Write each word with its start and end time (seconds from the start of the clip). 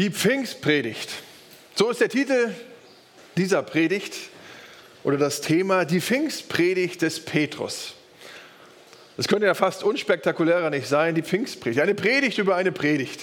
Die 0.00 0.08
Pfingstpredigt. 0.08 1.10
So 1.74 1.90
ist 1.90 2.00
der 2.00 2.08
Titel 2.08 2.54
dieser 3.36 3.62
Predigt 3.62 4.14
oder 5.04 5.18
das 5.18 5.42
Thema 5.42 5.84
die 5.84 6.00
Pfingstpredigt 6.00 7.02
des 7.02 7.22
Petrus. 7.22 7.92
Es 9.18 9.28
könnte 9.28 9.44
ja 9.44 9.52
fast 9.52 9.84
unspektakulärer 9.84 10.70
nicht 10.70 10.88
sein, 10.88 11.14
die 11.14 11.20
Pfingstpredigt. 11.20 11.82
Eine 11.82 11.94
Predigt 11.94 12.38
über 12.38 12.56
eine 12.56 12.72
Predigt. 12.72 13.20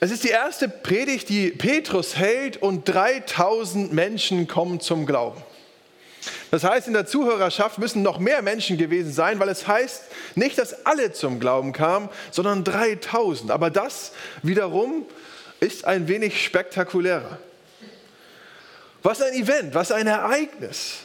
Es 0.00 0.10
ist 0.10 0.22
die 0.22 0.28
erste 0.28 0.68
Predigt, 0.68 1.30
die 1.30 1.48
Petrus 1.48 2.16
hält 2.16 2.58
und 2.58 2.86
3000 2.86 3.94
Menschen 3.94 4.48
kommen 4.48 4.80
zum 4.80 5.06
Glauben. 5.06 5.42
Das 6.50 6.64
heißt, 6.64 6.88
in 6.88 6.94
der 6.94 7.06
Zuhörerschaft 7.06 7.78
müssen 7.78 8.02
noch 8.02 8.18
mehr 8.18 8.42
Menschen 8.42 8.76
gewesen 8.76 9.12
sein, 9.12 9.38
weil 9.38 9.48
es 9.48 9.68
heißt 9.68 10.02
nicht, 10.34 10.58
dass 10.58 10.84
alle 10.84 11.12
zum 11.12 11.38
Glauben 11.38 11.72
kamen, 11.72 12.08
sondern 12.32 12.64
3000. 12.64 13.50
Aber 13.50 13.70
das 13.70 14.12
wiederum 14.42 15.06
ist 15.60 15.84
ein 15.84 16.08
wenig 16.08 16.44
spektakulärer. 16.44 17.38
Was 19.02 19.22
ein 19.22 19.32
Event, 19.34 19.74
was 19.74 19.92
ein 19.92 20.06
Ereignis. 20.06 20.98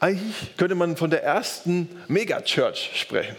Eigentlich 0.00 0.56
könnte 0.56 0.74
man 0.74 0.96
von 0.96 1.10
der 1.10 1.22
ersten 1.22 1.88
Megachurch 2.08 2.90
sprechen. 2.94 3.36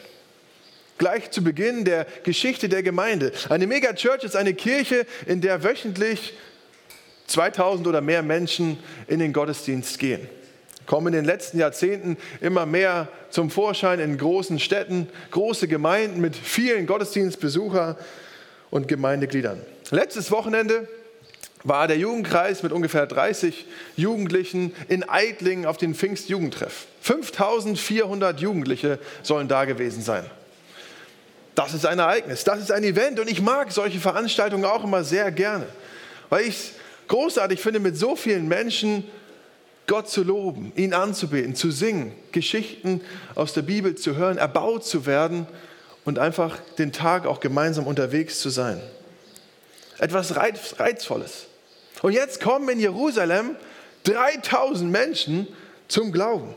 Gleich 0.98 1.30
zu 1.32 1.44
Beginn 1.44 1.86
der 1.86 2.06
Geschichte 2.24 2.70
der 2.70 2.84
Gemeinde. 2.84 3.34
Eine 3.50 3.68
Megachurch 3.68 4.24
ist 4.24 4.36
eine 4.36 4.54
Kirche, 4.54 5.06
in 5.26 5.42
der 5.42 5.64
wöchentlich 5.64 6.34
2000 7.28 7.88
oder 7.88 8.02
mehr 8.02 8.24
Menschen 8.24 8.78
in 9.08 9.20
den 9.20 9.34
Gottesdienst 9.34 10.00
gehen. 10.00 10.28
Kommen 10.86 11.08
in 11.08 11.14
den 11.14 11.26
letzten 11.26 11.60
Jahrzehnten 11.60 12.18
immer 12.42 12.66
mehr 12.66 13.08
zum 13.30 13.50
Vorschein 13.50 14.00
in 14.00 14.18
großen 14.18 14.60
Städten, 14.60 15.08
große 15.32 15.68
Gemeinden 15.68 16.20
mit 16.20 16.36
vielen 16.36 16.86
Gottesdienstbesuchern 16.86 17.96
und 18.70 18.88
Gemeindegliedern. 18.88 19.62
Letztes 19.92 20.30
Wochenende 20.32 20.88
war 21.64 21.88
der 21.88 21.98
Jugendkreis 21.98 22.64
mit 22.64 22.74
ungefähr 22.74 23.06
30 23.06 23.66
Jugendlichen 23.96 24.76
in 24.90 25.08
Eitlingen 25.08 25.66
auf 25.66 25.78
den 25.78 25.96
Pfingstjugendtreff. 25.96 26.88
5400 27.02 28.42
Jugendliche 28.42 29.00
sollen 29.22 29.48
da 29.48 29.66
gewesen 29.66 30.02
sein. 30.02 30.26
Das 31.56 31.74
ist 31.74 31.86
ein 31.86 32.00
Ereignis, 32.00 32.44
das 32.44 32.60
ist 32.60 32.72
ein 32.72 32.84
Event 32.84 33.20
und 33.20 33.30
ich 33.30 33.42
mag 33.42 33.72
solche 33.72 34.00
Veranstaltungen 34.00 34.66
auch 34.66 34.84
immer 34.84 35.04
sehr 35.04 35.32
gerne, 35.32 35.68
weil 36.30 36.48
ich 36.48 36.74
großartig 37.14 37.62
finde, 37.62 37.80
mit 37.80 37.96
so 37.96 38.16
vielen 38.16 38.48
Menschen 38.48 39.04
Gott 39.86 40.10
zu 40.10 40.24
loben, 40.24 40.72
ihn 40.76 40.96
anzubeten, 40.96 41.54
zu 41.54 41.70
singen, 41.70 42.12
Geschichten 42.32 43.02
aus 43.36 43.54
der 43.54 43.62
Bibel 43.62 43.94
zu 43.94 44.16
hören, 44.16 44.40
erbaut 44.40 44.84
zu 44.84 45.06
werden 45.06 45.46
und 46.06 46.18
einfach 46.18 46.58
den 46.80 46.92
Tag 46.92 47.28
auch 47.28 47.40
gemeinsam 47.40 47.86
unterwegs 47.86 48.40
zu 48.40 48.50
sein. 48.50 48.82
Etwas 50.00 50.36
Reizvolles. 50.36 51.46
Und 52.02 52.14
jetzt 52.14 52.42
kommen 52.42 52.68
in 52.70 52.80
Jerusalem 52.80 53.58
3000 54.06 54.92
Menschen 54.92 55.48
zum 55.88 56.12
Glauben. 56.12 56.56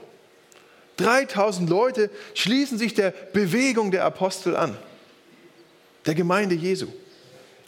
3000 0.97 1.69
Leute 1.69 2.09
schließen 2.33 2.79
sich 2.79 2.95
der 2.95 3.11
Bewegung 3.11 3.91
der 3.91 4.07
Apostel 4.07 4.57
an, 4.57 4.75
der 6.07 6.15
Gemeinde 6.15 6.55
Jesu. 6.55 6.87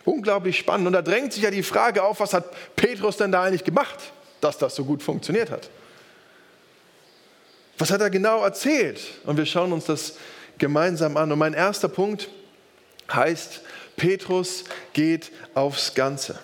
Unglaublich 0.09 0.57
spannend. 0.57 0.87
Und 0.87 0.95
da 0.95 1.03
drängt 1.03 1.35
sich 1.35 1.43
ja 1.43 1.51
die 1.51 1.63
Frage 1.63 2.03
auf, 2.03 2.21
was 2.21 2.33
hat 2.33 2.47
Petrus 2.77 3.19
denn 3.19 3.31
da 3.31 3.43
eigentlich 3.43 3.63
gemacht, 3.63 3.99
dass 4.41 4.57
das 4.57 4.75
so 4.75 4.87
gut 4.87 5.03
funktioniert 5.03 5.51
hat? 5.51 5.69
Was 7.77 7.91
hat 7.91 8.01
er 8.01 8.09
genau 8.09 8.43
erzählt? 8.43 9.01
Und 9.27 9.37
wir 9.37 9.45
schauen 9.45 9.71
uns 9.71 9.85
das 9.85 10.15
gemeinsam 10.57 11.19
an. 11.19 11.31
Und 11.31 11.39
mein 11.39 11.53
erster 11.53 11.89
Punkt 11.89 12.31
heißt, 13.13 13.61
Petrus 13.99 14.65
geht 14.95 15.31
aufs 15.53 15.93
Ganze. 15.93 16.39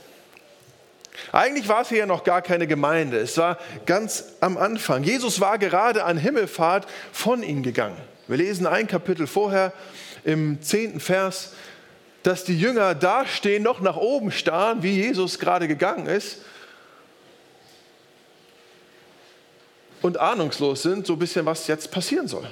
Eigentlich 1.33 1.67
war 1.67 1.81
es 1.81 1.89
hier 1.89 1.99
ja 1.99 2.07
noch 2.07 2.23
gar 2.23 2.43
keine 2.43 2.67
Gemeinde. 2.67 3.17
Es 3.17 3.39
war 3.39 3.57
ganz 3.87 4.35
am 4.41 4.59
Anfang. 4.59 5.05
Jesus 5.05 5.41
war 5.41 5.57
gerade 5.57 6.05
an 6.05 6.19
Himmelfahrt 6.19 6.87
von 7.13 7.43
ihnen 7.43 7.63
gegangen. 7.63 7.97
Wir 8.29 8.37
lesen 8.37 8.67
ein 8.67 8.89
Kapitel 8.89 9.27
vorher 9.27 9.73
im 10.23 10.61
zehnten 10.61 11.01
Vers 11.01 11.53
dass 12.25 12.43
die 12.43 12.59
Jünger 12.59 12.95
dastehen, 12.95 13.63
noch 13.63 13.81
nach 13.81 13.97
oben 13.97 14.33
starren, 14.33 14.83
wie 14.83 14.95
Jesus 14.95 15.39
gerade 15.39 15.69
gegangen 15.69 16.07
ist 16.07 16.39
und 20.01 20.19
ahnungslos 20.19 20.83
sind, 20.83 21.07
so 21.07 21.13
ein 21.13 21.19
bisschen, 21.19 21.45
was 21.45 21.67
jetzt 21.67 21.91
passieren 21.91 22.27
soll. 22.27 22.49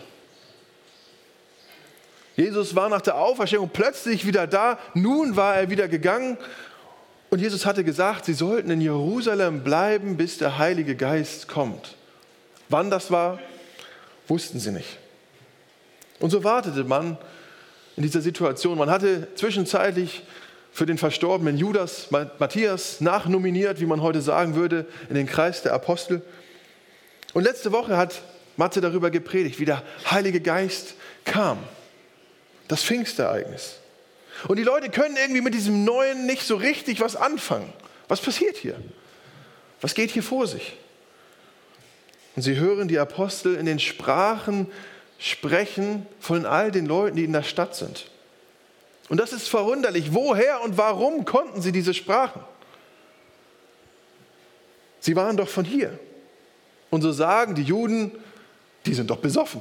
Jesus 2.36 2.74
war 2.76 2.90
nach 2.90 3.00
der 3.00 3.16
Auferstehung 3.16 3.70
plötzlich 3.72 4.26
wieder 4.26 4.46
da, 4.46 4.78
nun 4.92 5.36
war 5.36 5.56
er 5.56 5.70
wieder 5.70 5.88
gegangen 5.88 6.36
und 7.30 7.40
Jesus 7.40 7.64
hatte 7.64 7.82
gesagt, 7.82 8.26
sie 8.26 8.34
sollten 8.34 8.70
in 8.70 8.82
Jerusalem 8.82 9.64
bleiben, 9.64 10.18
bis 10.18 10.36
der 10.36 10.58
Heilige 10.58 10.96
Geist 10.96 11.48
kommt. 11.48 11.96
Wann 12.68 12.90
das 12.90 13.10
war, 13.10 13.38
wussten 14.28 14.60
sie 14.60 14.70
nicht. 14.70 14.98
Und 16.20 16.28
so 16.28 16.44
wartete 16.44 16.84
man 16.84 17.16
in 17.96 18.02
dieser 18.02 18.20
Situation. 18.20 18.78
Man 18.78 18.90
hatte 18.90 19.28
zwischenzeitlich 19.34 20.22
für 20.72 20.86
den 20.86 20.96
verstorbenen 20.96 21.58
Judas 21.58 22.10
Matthias 22.10 23.00
nachnominiert, 23.00 23.80
wie 23.80 23.86
man 23.86 24.00
heute 24.00 24.22
sagen 24.22 24.54
würde, 24.54 24.86
in 25.08 25.14
den 25.14 25.26
Kreis 25.26 25.62
der 25.62 25.74
Apostel. 25.74 26.22
Und 27.34 27.44
letzte 27.44 27.72
Woche 27.72 27.96
hat 27.96 28.22
Mathe 28.56 28.80
darüber 28.80 29.10
gepredigt, 29.10 29.60
wie 29.60 29.64
der 29.64 29.82
Heilige 30.10 30.40
Geist 30.40 30.94
kam. 31.24 31.58
Das 32.68 32.82
Pfingstereignis. 32.82 33.76
Und 34.48 34.56
die 34.56 34.62
Leute 34.62 34.88
können 34.88 35.16
irgendwie 35.16 35.42
mit 35.42 35.54
diesem 35.54 35.84
Neuen 35.84 36.26
nicht 36.26 36.42
so 36.42 36.56
richtig 36.56 37.00
was 37.00 37.16
anfangen. 37.16 37.72
Was 38.08 38.20
passiert 38.20 38.56
hier? 38.56 38.76
Was 39.80 39.94
geht 39.94 40.10
hier 40.10 40.22
vor 40.22 40.46
sich? 40.46 40.76
Und 42.34 42.42
sie 42.42 42.56
hören 42.56 42.88
die 42.88 42.98
Apostel 42.98 43.56
in 43.56 43.66
den 43.66 43.78
Sprachen 43.78 44.68
sprechen 45.22 46.04
von 46.18 46.46
all 46.46 46.72
den 46.72 46.84
Leuten, 46.84 47.16
die 47.16 47.22
in 47.24 47.32
der 47.32 47.44
Stadt 47.44 47.76
sind. 47.76 48.10
Und 49.08 49.18
das 49.18 49.32
ist 49.32 49.48
verwunderlich. 49.48 50.12
Woher 50.12 50.62
und 50.62 50.76
warum 50.76 51.24
konnten 51.24 51.62
sie 51.62 51.70
diese 51.70 51.94
Sprachen? 51.94 52.42
Sie 54.98 55.14
waren 55.14 55.36
doch 55.36 55.48
von 55.48 55.64
hier. 55.64 55.96
Und 56.90 57.02
so 57.02 57.12
sagen 57.12 57.54
die 57.54 57.62
Juden, 57.62 58.10
die 58.84 58.94
sind 58.94 59.10
doch 59.10 59.18
besoffen. 59.18 59.60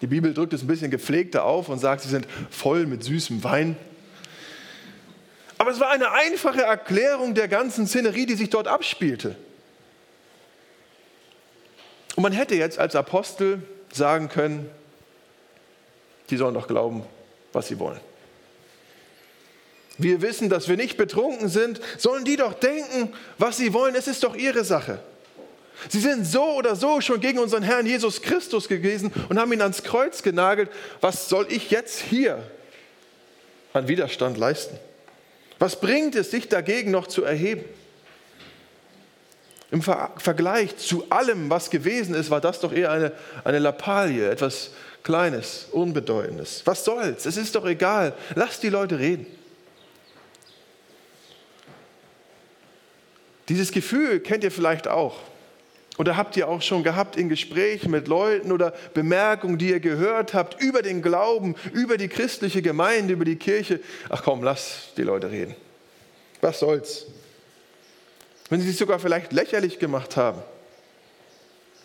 Die 0.00 0.06
Bibel 0.06 0.32
drückt 0.32 0.52
es 0.52 0.62
ein 0.62 0.68
bisschen 0.68 0.92
gepflegter 0.92 1.44
auf 1.44 1.68
und 1.68 1.80
sagt, 1.80 2.02
sie 2.02 2.08
sind 2.08 2.28
voll 2.50 2.86
mit 2.86 3.02
süßem 3.02 3.42
Wein. 3.42 3.76
Aber 5.58 5.72
es 5.72 5.80
war 5.80 5.90
eine 5.90 6.12
einfache 6.12 6.62
Erklärung 6.62 7.34
der 7.34 7.48
ganzen 7.48 7.88
Szenerie, 7.88 8.26
die 8.26 8.34
sich 8.34 8.50
dort 8.50 8.68
abspielte. 8.68 9.34
Und 12.14 12.22
man 12.22 12.32
hätte 12.32 12.54
jetzt 12.54 12.78
als 12.78 12.94
Apostel 12.94 13.62
sagen 13.96 14.28
können, 14.28 14.70
die 16.30 16.36
sollen 16.36 16.54
doch 16.54 16.66
glauben, 16.66 17.04
was 17.52 17.68
sie 17.68 17.78
wollen. 17.78 18.00
Wir 19.98 20.22
wissen, 20.22 20.48
dass 20.48 20.68
wir 20.68 20.76
nicht 20.76 20.96
betrunken 20.96 21.48
sind, 21.48 21.80
sollen 21.98 22.24
die 22.24 22.36
doch 22.36 22.54
denken, 22.54 23.12
was 23.38 23.58
sie 23.58 23.72
wollen, 23.72 23.94
es 23.94 24.08
ist 24.08 24.24
doch 24.24 24.34
ihre 24.34 24.64
Sache. 24.64 24.98
Sie 25.88 26.00
sind 26.00 26.26
so 26.26 26.44
oder 26.54 26.76
so 26.76 27.00
schon 27.00 27.20
gegen 27.20 27.38
unseren 27.38 27.62
Herrn 27.62 27.86
Jesus 27.86 28.22
Christus 28.22 28.68
gewesen 28.68 29.12
und 29.28 29.38
haben 29.38 29.52
ihn 29.52 29.60
ans 29.60 29.82
Kreuz 29.82 30.22
genagelt. 30.22 30.70
Was 31.00 31.28
soll 31.28 31.46
ich 31.50 31.70
jetzt 31.70 32.00
hier 32.00 32.42
an 33.72 33.86
Widerstand 33.88 34.38
leisten? 34.38 34.78
Was 35.58 35.80
bringt 35.80 36.14
es, 36.14 36.30
sich 36.30 36.48
dagegen 36.48 36.90
noch 36.90 37.06
zu 37.06 37.24
erheben? 37.24 37.64
Im 39.74 39.82
Vergleich 39.82 40.76
zu 40.76 41.10
allem, 41.10 41.50
was 41.50 41.68
gewesen 41.68 42.14
ist, 42.14 42.30
war 42.30 42.40
das 42.40 42.60
doch 42.60 42.72
eher 42.72 42.92
eine, 42.92 43.10
eine 43.42 43.58
Lappalie, 43.58 44.30
etwas 44.30 44.70
Kleines, 45.02 45.66
Unbedeutendes. 45.72 46.62
Was 46.64 46.84
soll's? 46.84 47.26
Es 47.26 47.36
ist 47.36 47.56
doch 47.56 47.66
egal. 47.66 48.12
Lass 48.36 48.60
die 48.60 48.68
Leute 48.68 49.00
reden. 49.00 49.26
Dieses 53.48 53.72
Gefühl 53.72 54.20
kennt 54.20 54.44
ihr 54.44 54.52
vielleicht 54.52 54.86
auch. 54.86 55.16
Oder 55.98 56.16
habt 56.16 56.36
ihr 56.36 56.46
auch 56.46 56.62
schon 56.62 56.84
gehabt 56.84 57.16
in 57.16 57.28
Gesprächen 57.28 57.90
mit 57.90 58.06
Leuten 58.06 58.52
oder 58.52 58.74
Bemerkungen, 58.94 59.58
die 59.58 59.70
ihr 59.70 59.80
gehört 59.80 60.34
habt 60.34 60.62
über 60.62 60.82
den 60.82 61.02
Glauben, 61.02 61.56
über 61.72 61.96
die 61.96 62.06
christliche 62.06 62.62
Gemeinde, 62.62 63.14
über 63.14 63.24
die 63.24 63.36
Kirche? 63.36 63.80
Ach 64.08 64.22
komm, 64.22 64.44
lass 64.44 64.90
die 64.96 65.02
Leute 65.02 65.32
reden. 65.32 65.56
Was 66.40 66.60
soll's? 66.60 67.08
Wenn 68.50 68.60
sie 68.60 68.68
sich 68.68 68.76
sogar 68.76 68.98
vielleicht 68.98 69.32
lächerlich 69.32 69.78
gemacht 69.78 70.16
haben, 70.16 70.42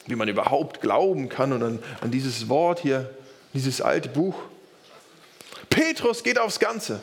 wie 0.08 0.16
man 0.16 0.28
überhaupt 0.28 0.82
glauben 0.82 1.30
kann 1.30 1.54
und 1.54 1.64
an, 1.64 1.80
an 2.02 2.12
dieses 2.12 2.50
Wort 2.50 2.80
hier, 2.80 3.10
dieses 3.54 3.82
alte 3.82 4.10
Buch. 4.10 4.36
Petrus 5.70 6.24
geht 6.24 6.40
aufs 6.40 6.60
Ganze. 6.60 7.02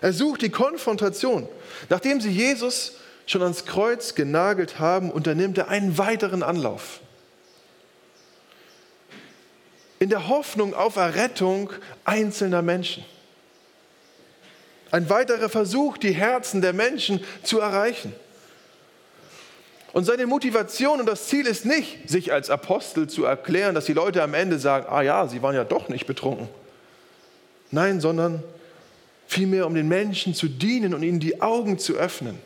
Er 0.00 0.12
sucht 0.12 0.42
die 0.42 0.50
Konfrontation. 0.50 1.48
Nachdem 1.88 2.20
sie 2.20 2.30
Jesus 2.30 2.96
schon 3.26 3.42
ans 3.42 3.64
Kreuz 3.64 4.14
genagelt 4.14 4.78
haben, 4.78 5.10
unternimmt 5.10 5.58
er 5.58 5.68
einen 5.68 5.96
weiteren 5.96 6.42
Anlauf. 6.42 7.00
In 9.98 10.10
der 10.10 10.28
Hoffnung 10.28 10.74
auf 10.74 10.96
Errettung 10.96 11.70
einzelner 12.04 12.60
Menschen. 12.60 13.04
Ein 14.90 15.08
weiterer 15.08 15.48
Versuch, 15.48 15.96
die 15.96 16.12
Herzen 16.12 16.60
der 16.60 16.72
Menschen 16.72 17.24
zu 17.42 17.60
erreichen. 17.60 18.14
Und 19.94 20.04
seine 20.04 20.26
Motivation 20.26 20.98
und 20.98 21.06
das 21.06 21.28
Ziel 21.28 21.46
ist 21.46 21.64
nicht, 21.64 22.10
sich 22.10 22.32
als 22.32 22.50
Apostel 22.50 23.08
zu 23.08 23.24
erklären, 23.26 23.76
dass 23.76 23.84
die 23.84 23.92
Leute 23.92 24.24
am 24.24 24.34
Ende 24.34 24.58
sagen, 24.58 24.86
ah 24.88 25.02
ja, 25.02 25.28
sie 25.28 25.40
waren 25.40 25.54
ja 25.54 25.62
doch 25.62 25.88
nicht 25.88 26.06
betrunken. 26.06 26.48
Nein, 27.70 28.00
sondern 28.00 28.42
vielmehr 29.28 29.68
um 29.68 29.74
den 29.76 29.86
Menschen 29.86 30.34
zu 30.34 30.48
dienen 30.48 30.94
und 30.94 31.04
ihnen 31.04 31.20
die 31.20 31.40
Augen 31.40 31.78
zu 31.78 31.94
öffnen 31.94 32.40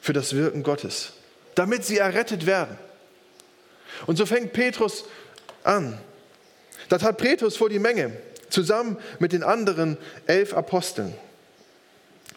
für 0.00 0.14
das 0.14 0.34
Wirken 0.34 0.62
Gottes, 0.62 1.12
damit 1.54 1.84
sie 1.84 1.98
errettet 1.98 2.46
werden. 2.46 2.78
Und 4.06 4.16
so 4.16 4.24
fängt 4.24 4.54
Petrus 4.54 5.04
an. 5.64 5.98
Das 6.88 7.02
hat 7.02 7.18
Petrus 7.18 7.58
vor 7.58 7.68
die 7.68 7.78
Menge, 7.78 8.10
zusammen 8.48 8.96
mit 9.18 9.32
den 9.32 9.42
anderen 9.42 9.98
elf 10.26 10.54
Aposteln. 10.54 11.12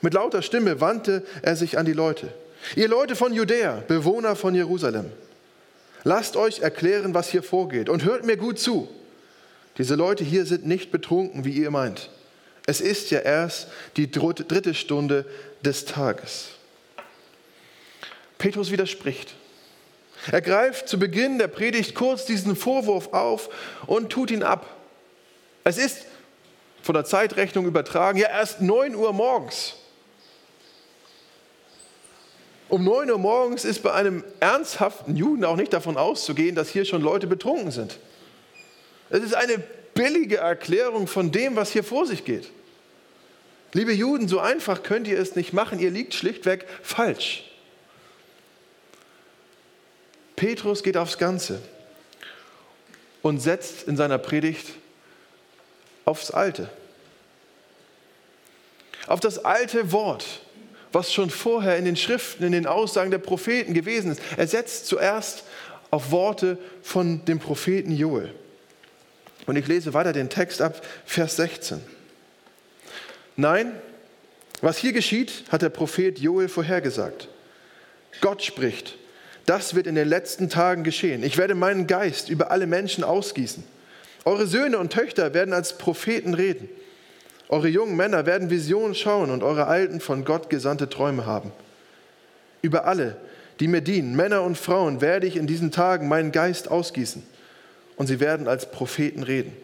Mit 0.02 0.14
lauter 0.16 0.42
Stimme 0.42 0.82
wandte 0.82 1.26
er 1.44 1.56
sich 1.56 1.78
an 1.78 1.86
die 1.86 1.94
Leute. 1.94 2.34
Ihr 2.76 2.88
Leute 2.88 3.16
von 3.16 3.34
Judäa, 3.34 3.84
Bewohner 3.88 4.36
von 4.36 4.56
Jerusalem, 4.56 5.12
lasst 6.04 6.36
euch 6.36 6.60
erklären, 6.60 7.14
was 7.14 7.30
hier 7.30 7.44
vorgeht 7.44 7.90
und 7.90 8.04
hört 8.04 8.26
mir 8.26 8.38
gut 8.38 8.60
zu. 8.60 8.88
Diese 9.78 9.96
Leute 9.96 10.24
hier 10.24 10.46
sind 10.46 10.66
nicht 10.66 10.92
betrunken, 10.92 11.46
wie 11.46 11.52
ihr 11.52 11.72
meint. 11.72 12.10
Es 12.66 12.80
ist 12.80 13.12
ja 13.12 13.20
erst 13.20 13.68
die 13.98 14.10
dritte 14.10 14.74
Stunde 14.74 15.26
des 15.64 15.86
Tages. 15.86 16.50
Petrus 18.38 18.72
widerspricht. 18.72 19.34
Er 20.32 20.42
greift 20.42 20.88
zu 20.88 20.98
Beginn 20.98 21.38
der 21.38 21.50
Predigt 21.50 21.96
kurz 21.96 22.26
diesen 22.26 22.56
Vorwurf 22.56 23.12
auf 23.14 23.50
und 23.88 24.10
tut 24.10 24.32
ihn 24.32 24.44
ab. 24.44 24.78
Es 25.66 25.78
ist 25.78 26.06
von 26.82 26.96
der 26.96 27.06
Zeitrechnung 27.06 27.66
übertragen, 27.66 28.18
ja 28.18 28.30
erst 28.30 28.62
9 28.62 28.96
Uhr 28.96 29.12
morgens. 29.12 29.76
Um 32.70 32.84
9 32.84 33.12
Uhr 33.12 33.18
morgens 33.18 33.66
ist 33.66 33.84
bei 33.84 33.94
einem 33.94 34.24
ernsthaften 34.40 35.16
Juden 35.16 35.46
auch 35.46 35.56
nicht 35.56 35.74
davon 35.74 35.98
auszugehen, 35.98 36.56
dass 36.56 36.70
hier 36.70 36.86
schon 36.86 37.02
Leute 37.02 37.28
betrunken 37.28 37.72
sind. 37.72 38.00
Es 39.10 39.24
ist 39.24 39.36
eine 39.36 39.60
billige 39.94 40.38
Erklärung 40.38 41.08
von 41.08 41.32
dem, 41.32 41.56
was 41.56 41.72
hier 41.72 41.84
vor 41.84 42.08
sich 42.08 42.26
geht. 42.26 42.50
Liebe 43.74 43.92
Juden, 43.92 44.28
so 44.28 44.40
einfach 44.40 44.84
könnt 44.84 45.08
ihr 45.08 45.20
es 45.20 45.36
nicht 45.36 45.54
machen, 45.54 45.80
ihr 45.80 45.92
liegt 45.92 46.14
schlichtweg 46.14 46.66
falsch. 46.82 47.44
Petrus 50.36 50.84
geht 50.84 50.98
aufs 50.98 51.18
Ganze 51.18 51.62
und 53.22 53.40
setzt 53.40 53.88
in 53.88 53.98
seiner 53.98 54.18
Predigt 54.18 54.68
aufs 56.06 56.32
Alte. 56.32 56.70
Auf 59.08 59.20
das 59.20 59.44
alte 59.44 59.92
Wort, 59.92 60.43
was 60.94 61.12
schon 61.12 61.30
vorher 61.30 61.78
in 61.78 61.86
den 61.86 61.96
Schriften, 61.96 62.44
in 62.44 62.52
den 62.52 62.68
Aussagen 62.68 63.12
der 63.12 63.18
Propheten 63.18 63.74
gewesen 63.74 64.12
ist. 64.12 64.22
Er 64.38 64.48
setzt 64.48 64.86
zuerst 64.86 65.44
auf 65.90 66.12
Worte 66.12 66.58
von 66.82 67.26
dem 67.26 67.40
Propheten 67.40 67.92
Joel. 67.92 68.34
Und 69.46 69.58
ich 69.58 69.68
lese 69.68 69.94
weiter 69.94 70.14
den 70.14 70.30
Text 70.30 70.62
ab, 70.62 70.86
Vers 71.06 71.36
16. 71.36 71.82
Nein, 73.36 73.74
was 74.62 74.78
hier 74.78 74.94
geschieht, 74.94 75.44
hat 75.50 75.62
der 75.62 75.70
Prophet 75.70 76.20
Joel 76.20 76.48
vorhergesagt. 76.48 77.28
Gott 78.22 78.44
spricht, 78.44 78.96
das 79.46 79.76
wird 79.76 79.88
in 79.88 79.96
den 79.96 80.08
letzten 80.08 80.50
Tagen 80.50 80.84
geschehen. 80.84 81.24
Ich 81.24 81.38
werde 81.38 81.56
meinen 81.56 81.88
Geist 81.88 82.30
über 82.30 82.52
alle 82.52 82.68
Menschen 82.68 83.04
ausgießen. 83.04 83.64
Eure 84.24 84.48
Söhne 84.48 84.78
und 84.78 84.94
Töchter 84.94 85.34
werden 85.34 85.54
als 85.54 85.78
Propheten 85.78 86.34
reden. 86.34 86.70
Eure 87.54 87.68
jungen 87.68 87.96
Männer 87.96 88.26
werden 88.26 88.50
Visionen 88.50 88.96
schauen 88.96 89.30
und 89.30 89.44
eure 89.44 89.68
Alten 89.68 90.00
von 90.00 90.26
Gott 90.26 90.50
gesandte 90.50 90.90
Träume 90.90 91.28
haben. 91.28 91.52
Über 92.64 92.86
alle, 92.86 93.16
die 93.60 93.68
mir 93.68 93.82
dienen, 93.82 94.16
Männer 94.16 94.42
und 94.42 94.58
Frauen, 94.58 95.02
werde 95.02 95.28
ich 95.28 95.36
in 95.36 95.46
diesen 95.46 95.70
Tagen 95.70 96.08
meinen 96.08 96.32
Geist 96.32 96.68
ausgießen 96.68 97.22
und 97.96 98.08
sie 98.08 98.20
werden 98.20 98.48
als 98.48 98.72
Propheten 98.72 99.22
reden. 99.22 99.56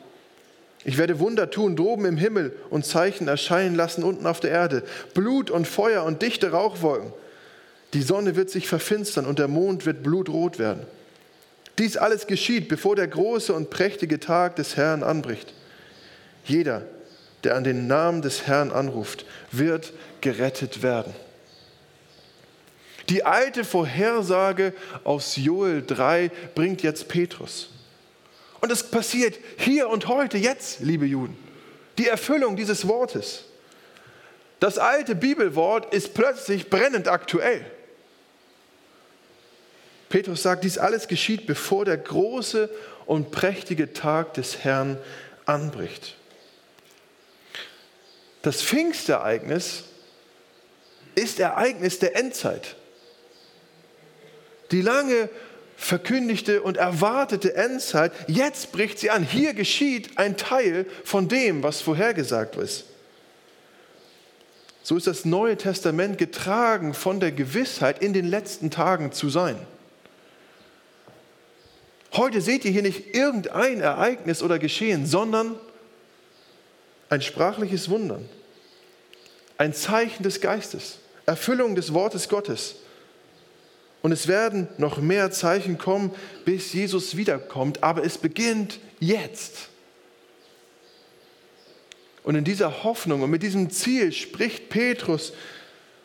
Ich 0.84 1.00
werde 1.00 1.18
Wunder 1.18 1.50
tun 1.50 1.76
droben 1.76 2.06
im 2.06 2.18
Himmel 2.18 2.56
und 2.70 2.86
Zeichen 2.86 3.28
erscheinen 3.28 3.74
lassen 3.74 4.04
unten 4.04 4.28
auf 4.28 4.40
der 4.40 4.52
Erde. 4.52 4.84
Blut 5.16 5.50
und 5.50 5.68
Feuer 5.68 6.04
und 6.04 6.22
dichte 6.22 6.52
Rauchwolken. 6.52 7.12
Die 7.96 8.04
Sonne 8.04 8.36
wird 8.36 8.52
sich 8.52 8.68
verfinstern 8.68 9.26
und 9.26 9.40
der 9.40 9.48
Mond 9.48 9.88
wird 9.88 10.04
blutrot 10.04 10.60
werden. 10.60 10.86
Dies 11.80 11.98
alles 11.98 12.28
geschieht, 12.28 12.68
bevor 12.68 12.96
der 12.96 13.08
große 13.08 13.52
und 13.52 13.72
prächtige 13.72 14.20
Tag 14.20 14.58
des 14.58 14.78
Herrn 14.78 15.02
anbricht. 15.02 15.56
Jeder, 16.46 16.84
der 17.44 17.56
an 17.56 17.64
den 17.64 17.88
Namen 17.88 18.22
des 18.22 18.48
Herrn 18.48 18.72
anruft, 18.72 19.26
wird 19.52 19.94
gerettet 20.22 20.84
werden. 20.84 21.14
Die 23.10 23.24
alte 23.24 23.64
Vorhersage 23.64 24.74
aus 25.04 25.36
Joel 25.36 25.84
3 25.86 26.30
bringt 26.54 26.84
jetzt 26.84 27.08
Petrus. 27.08 27.70
Und 28.62 28.72
es 28.72 28.84
passiert 28.84 29.40
hier 29.58 29.90
und 29.90 30.08
heute, 30.08 30.38
jetzt, 30.38 30.82
liebe 30.82 31.06
Juden. 31.06 31.38
Die 31.98 32.08
Erfüllung 32.08 32.56
dieses 32.56 32.88
Wortes. 32.88 33.46
Das 34.60 34.78
alte 34.78 35.16
Bibelwort 35.16 35.94
ist 35.94 36.14
plötzlich 36.14 36.70
brennend 36.70 37.08
aktuell. 37.08 37.66
Petrus 40.10 40.44
sagt, 40.44 40.64
dies 40.64 40.78
alles 40.78 41.08
geschieht, 41.08 41.48
bevor 41.48 41.86
der 41.86 41.98
große 41.98 42.70
und 43.06 43.32
prächtige 43.32 43.94
Tag 43.94 44.34
des 44.34 44.64
Herrn 44.64 44.98
anbricht. 45.46 46.16
Das 48.42 48.62
Pfingstereignis 48.62 49.84
ist 51.16 51.40
Ereignis 51.40 52.00
der 52.00 52.16
Endzeit. 52.16 52.76
Die 54.72 54.82
lange 54.82 55.30
verkündigte 55.76 56.62
und 56.62 56.78
erwartete 56.78 57.56
Endzeit, 57.56 58.12
jetzt 58.28 58.72
bricht 58.72 59.00
sie 59.00 59.10
an. 59.10 59.24
Hier 59.24 59.54
geschieht 59.54 60.18
ein 60.18 60.38
Teil 60.38 60.86
von 61.04 61.28
dem, 61.28 61.64
was 61.64 61.82
vorhergesagt 61.82 62.56
ist. 62.58 62.86
So 64.84 64.98
ist 64.98 65.08
das 65.08 65.26
Neue 65.26 65.58
Testament 65.58 66.18
getragen 66.18 66.94
von 66.94 67.20
der 67.20 67.32
Gewissheit, 67.32 68.02
in 68.02 68.14
den 68.14 68.26
letzten 68.26 68.72
Tagen 68.72 69.12
zu 69.12 69.30
sein. 69.30 69.58
Heute 72.14 72.42
seht 72.42 72.66
ihr 72.66 72.72
hier 72.72 72.82
nicht 72.82 73.14
irgendein 73.14 73.82
Ereignis 73.82 74.42
oder 74.42 74.58
Geschehen, 74.58 75.06
sondern 75.06 75.56
ein 77.10 77.22
sprachliches 77.22 77.90
Wundern, 77.90 78.28
ein 79.58 79.74
Zeichen 79.74 80.24
des 80.24 80.42
Geistes, 80.42 81.00
Erfüllung 81.26 81.76
des 81.76 81.94
Wortes 81.94 82.30
Gottes. 82.30 82.76
Und 84.02 84.14
es 84.14 84.28
werden 84.28 84.70
noch 84.78 85.00
mehr 85.00 85.30
Zeichen 85.32 85.78
kommen, 85.78 86.16
bis 86.46 86.72
Jesus 86.72 87.18
wiederkommt. 87.18 87.84
Aber 87.84 88.04
es 88.04 88.18
beginnt 88.18 88.80
jetzt. 89.00 89.70
Und 92.24 92.36
in 92.36 92.46
dieser 92.46 92.84
Hoffnung 92.84 93.24
und 93.24 93.30
mit 93.30 93.44
diesem 93.44 93.70
Ziel 93.70 94.12
spricht 94.14 94.70
Petrus 94.70 95.34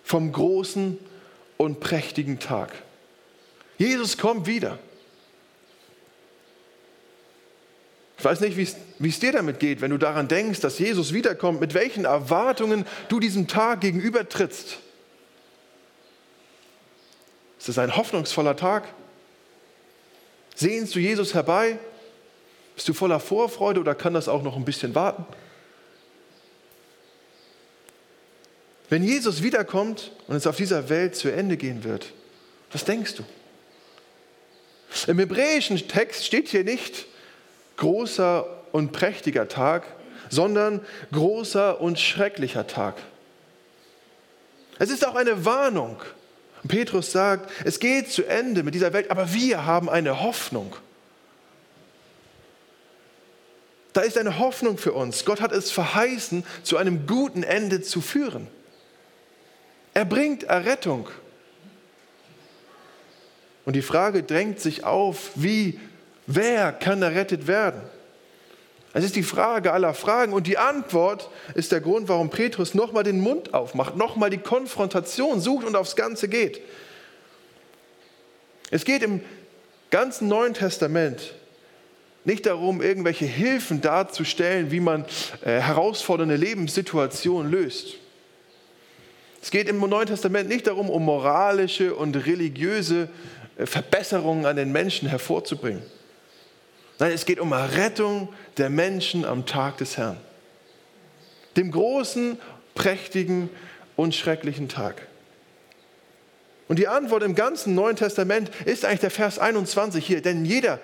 vom 0.02 0.32
großen 0.32 0.98
und 1.56 1.80
prächtigen 1.80 2.40
Tag. 2.40 2.72
Jesus 3.78 4.18
kommt 4.18 4.46
wieder. 4.46 4.78
Ich 8.24 8.30
weiß 8.30 8.40
nicht, 8.40 8.56
wie 8.56 9.08
es 9.10 9.20
dir 9.20 9.32
damit 9.32 9.60
geht, 9.60 9.82
wenn 9.82 9.90
du 9.90 9.98
daran 9.98 10.28
denkst, 10.28 10.60
dass 10.60 10.78
Jesus 10.78 11.12
wiederkommt, 11.12 11.60
mit 11.60 11.74
welchen 11.74 12.06
Erwartungen 12.06 12.86
du 13.10 13.20
diesem 13.20 13.48
Tag 13.48 13.82
gegenübertrittst. 13.82 14.78
Ist 17.58 17.68
es 17.68 17.76
ein 17.76 17.94
hoffnungsvoller 17.94 18.56
Tag? 18.56 18.88
Sehnst 20.54 20.94
du 20.94 21.00
Jesus 21.00 21.34
herbei? 21.34 21.78
Bist 22.74 22.88
du 22.88 22.94
voller 22.94 23.20
Vorfreude 23.20 23.80
oder 23.80 23.94
kann 23.94 24.14
das 24.14 24.26
auch 24.26 24.42
noch 24.42 24.56
ein 24.56 24.64
bisschen 24.64 24.94
warten? 24.94 25.26
Wenn 28.88 29.04
Jesus 29.04 29.42
wiederkommt 29.42 30.12
und 30.28 30.36
es 30.36 30.46
auf 30.46 30.56
dieser 30.56 30.88
Welt 30.88 31.14
zu 31.14 31.30
Ende 31.30 31.58
gehen 31.58 31.84
wird, 31.84 32.14
was 32.72 32.86
denkst 32.86 33.16
du? 33.16 35.10
Im 35.10 35.18
hebräischen 35.18 35.76
Text 35.76 36.24
steht 36.24 36.48
hier 36.48 36.64
nicht 36.64 37.04
großer 37.76 38.46
und 38.72 38.92
prächtiger 38.92 39.48
Tag, 39.48 39.84
sondern 40.30 40.80
großer 41.12 41.80
und 41.80 41.98
schrecklicher 41.98 42.66
Tag. 42.66 42.96
Es 44.78 44.90
ist 44.90 45.06
auch 45.06 45.14
eine 45.14 45.44
Warnung 45.44 46.00
Petrus 46.68 47.12
sagt, 47.12 47.50
es 47.64 47.78
geht 47.78 48.10
zu 48.10 48.24
Ende 48.24 48.62
mit 48.62 48.74
dieser 48.74 48.92
Welt, 48.92 49.10
aber 49.10 49.32
wir 49.32 49.66
haben 49.66 49.90
eine 49.90 50.22
Hoffnung. 50.22 50.76
Da 53.92 54.00
ist 54.00 54.18
eine 54.18 54.38
Hoffnung 54.38 54.78
für 54.78 54.92
uns. 54.92 55.24
Gott 55.24 55.40
hat 55.40 55.52
es 55.52 55.70
verheißen, 55.70 56.44
zu 56.62 56.76
einem 56.76 57.06
guten 57.06 57.42
Ende 57.42 57.82
zu 57.82 58.00
führen. 58.00 58.48
Er 59.92 60.04
bringt 60.04 60.44
Errettung. 60.44 61.08
Und 63.64 63.76
die 63.76 63.82
Frage 63.82 64.22
drängt 64.22 64.58
sich 64.58 64.84
auf, 64.84 65.30
wie, 65.36 65.78
wer 66.26 66.72
kann 66.72 67.02
errettet 67.02 67.46
werden? 67.46 67.80
Es 68.96 69.04
ist 69.04 69.16
die 69.16 69.24
Frage 69.24 69.72
aller 69.72 69.92
Fragen 69.92 70.32
und 70.32 70.46
die 70.46 70.56
Antwort 70.56 71.28
ist 71.54 71.72
der 71.72 71.80
Grund, 71.80 72.08
warum 72.08 72.30
Petrus 72.30 72.74
nochmal 72.74 73.02
den 73.02 73.18
Mund 73.18 73.52
aufmacht, 73.52 73.96
nochmal 73.96 74.30
die 74.30 74.38
Konfrontation 74.38 75.40
sucht 75.40 75.66
und 75.66 75.74
aufs 75.74 75.96
Ganze 75.96 76.28
geht. 76.28 76.60
Es 78.70 78.84
geht 78.84 79.02
im 79.02 79.20
ganzen 79.90 80.28
Neuen 80.28 80.54
Testament 80.54 81.34
nicht 82.24 82.46
darum, 82.46 82.80
irgendwelche 82.80 83.26
Hilfen 83.26 83.80
darzustellen, 83.80 84.70
wie 84.70 84.80
man 84.80 85.04
äh, 85.44 85.60
herausfordernde 85.60 86.36
Lebenssituationen 86.36 87.50
löst. 87.50 87.94
Es 89.42 89.50
geht 89.50 89.68
im 89.68 89.78
Neuen 89.78 90.06
Testament 90.06 90.48
nicht 90.48 90.66
darum, 90.66 90.88
um 90.88 91.04
moralische 91.04 91.94
und 91.94 92.14
religiöse 92.14 93.08
äh, 93.58 93.66
Verbesserungen 93.66 94.46
an 94.46 94.56
den 94.56 94.72
Menschen 94.72 95.08
hervorzubringen. 95.08 95.82
Nein, 96.98 97.12
es 97.12 97.26
geht 97.26 97.40
um 97.40 97.52
Errettung 97.52 98.32
der 98.56 98.70
Menschen 98.70 99.24
am 99.24 99.46
Tag 99.46 99.78
des 99.78 99.96
Herrn. 99.96 100.16
Dem 101.56 101.70
großen, 101.70 102.38
prächtigen 102.74 103.50
und 103.96 104.14
schrecklichen 104.14 104.68
Tag. 104.68 105.06
Und 106.68 106.78
die 106.78 106.88
Antwort 106.88 107.22
im 107.22 107.34
ganzen 107.34 107.74
Neuen 107.74 107.96
Testament 107.96 108.50
ist 108.64 108.84
eigentlich 108.84 109.00
der 109.00 109.10
Vers 109.10 109.38
21 109.38 110.04
hier. 110.04 110.22
Denn 110.22 110.44
jeder, 110.44 110.80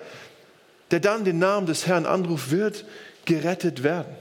der 0.91 0.99
dann 0.99 1.25
den 1.25 1.39
Namen 1.39 1.65
des 1.65 1.87
Herrn 1.87 2.05
anruft, 2.05 2.51
wird 2.51 2.85
gerettet 3.25 3.83
werden. 3.83 4.15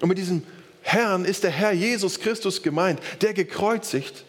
Und 0.00 0.08
mit 0.08 0.18
diesem 0.18 0.46
Herrn 0.82 1.24
ist 1.24 1.44
der 1.44 1.50
Herr 1.50 1.72
Jesus 1.72 2.20
Christus 2.20 2.62
gemeint, 2.62 3.00
der 3.20 3.34
gekreuzigt 3.34 4.24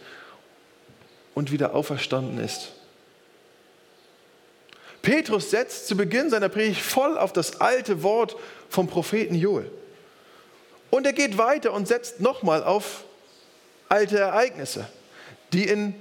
und 1.33 1.51
wieder 1.51 1.73
auferstanden 1.73 2.37
ist. 2.39 2.73
Petrus 5.01 5.49
setzt 5.49 5.87
zu 5.87 5.97
Beginn 5.97 6.29
seiner 6.29 6.49
Predigt 6.49 6.81
voll 6.81 7.17
auf 7.17 7.33
das 7.33 7.59
alte 7.59 8.03
Wort 8.03 8.35
vom 8.69 8.87
Propheten 8.87 9.35
Joel. 9.35 9.69
Und 10.89 11.05
er 11.05 11.13
geht 11.13 11.37
weiter 11.37 11.73
und 11.73 11.87
setzt 11.87 12.19
nochmal 12.19 12.63
auf 12.63 13.05
alte 13.89 14.19
Ereignisse, 14.19 14.85
die 15.53 15.67
in 15.67 15.95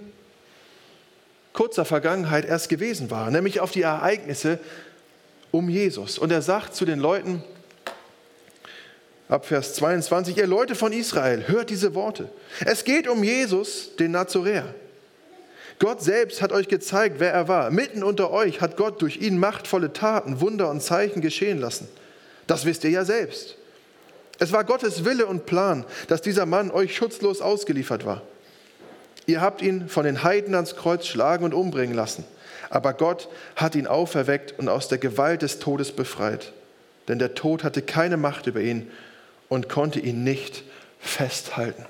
kurzer 1.53 1.85
Vergangenheit 1.85 2.45
erst 2.45 2.69
gewesen 2.69 3.11
waren, 3.11 3.33
nämlich 3.33 3.61
auf 3.61 3.71
die 3.71 3.83
Ereignisse 3.83 4.59
um 5.51 5.69
Jesus. 5.69 6.19
Und 6.19 6.31
er 6.31 6.43
sagt 6.43 6.75
zu 6.75 6.85
den 6.85 6.99
Leuten, 6.99 7.43
ab 9.29 9.47
Vers 9.47 9.75
22, 9.75 10.37
ihr 10.37 10.47
Leute 10.47 10.75
von 10.75 10.93
Israel, 10.93 11.49
hört 11.49 11.71
diese 11.71 11.95
Worte. 11.95 12.31
Es 12.65 12.85
geht 12.85 13.09
um 13.09 13.25
Jesus, 13.25 13.97
den 13.97 14.11
Nazoräer 14.11 14.75
Gott 15.81 16.03
selbst 16.03 16.43
hat 16.43 16.53
euch 16.53 16.69
gezeigt, 16.69 17.17
wer 17.19 17.33
er 17.33 17.49
war. 17.49 17.71
Mitten 17.71 18.05
unter 18.05 18.31
euch 18.31 18.61
hat 18.61 18.77
Gott 18.77 19.01
durch 19.01 19.17
ihn 19.17 19.39
machtvolle 19.39 19.93
Taten, 19.95 20.41
Wunder 20.41 20.71
und 20.71 20.83
Zeichen 20.83 21.23
geschehen 21.23 21.59
lassen. 21.59 21.89
Das 22.47 22.67
wisst 22.67 22.85
ihr 22.85 22.91
ja 22.91 23.05
selbst. 23.05 23.57
Es 24.39 24.53
war 24.53 24.65
Gottes 24.65 25.07
Wille 25.07 25.27
und 25.27 25.47
Plan, 25.47 25.87
dass 26.09 26.21
dieser 26.21 26.45
Mann 26.45 26.71
euch 26.71 26.95
schutzlos 26.95 27.41
ausgeliefert 27.41 28.05
war. 28.05 28.21
Ihr 29.25 29.41
habt 29.41 29.63
ihn 29.63 29.89
von 29.89 30.05
den 30.05 30.23
Heiden 30.23 30.55
ans 30.55 30.77
Kreuz 30.77 31.07
schlagen 31.07 31.45
und 31.45 31.55
umbringen 31.55 31.97
lassen. 31.97 32.25
Aber 32.69 32.93
Gott 32.93 33.29
hat 33.57 33.75
ihn 33.75 33.87
auferweckt 33.87 34.59
und 34.59 34.69
aus 34.69 34.89
der 34.89 34.99
Gewalt 34.99 35.41
des 35.41 35.61
Todes 35.61 35.93
befreit. 35.93 36.53
Denn 37.09 37.19
der 37.19 37.35
Tod 37.35 37.65
hatte 37.65 37.81
keine 37.81 38.19
Macht 38.19 38.47
über 38.47 38.61
ihn 38.61 38.91
und 39.49 39.71
konnte 39.71 39.99
ihn 39.99 40.25
nicht 40.25 40.63
festhalten. 40.99 41.87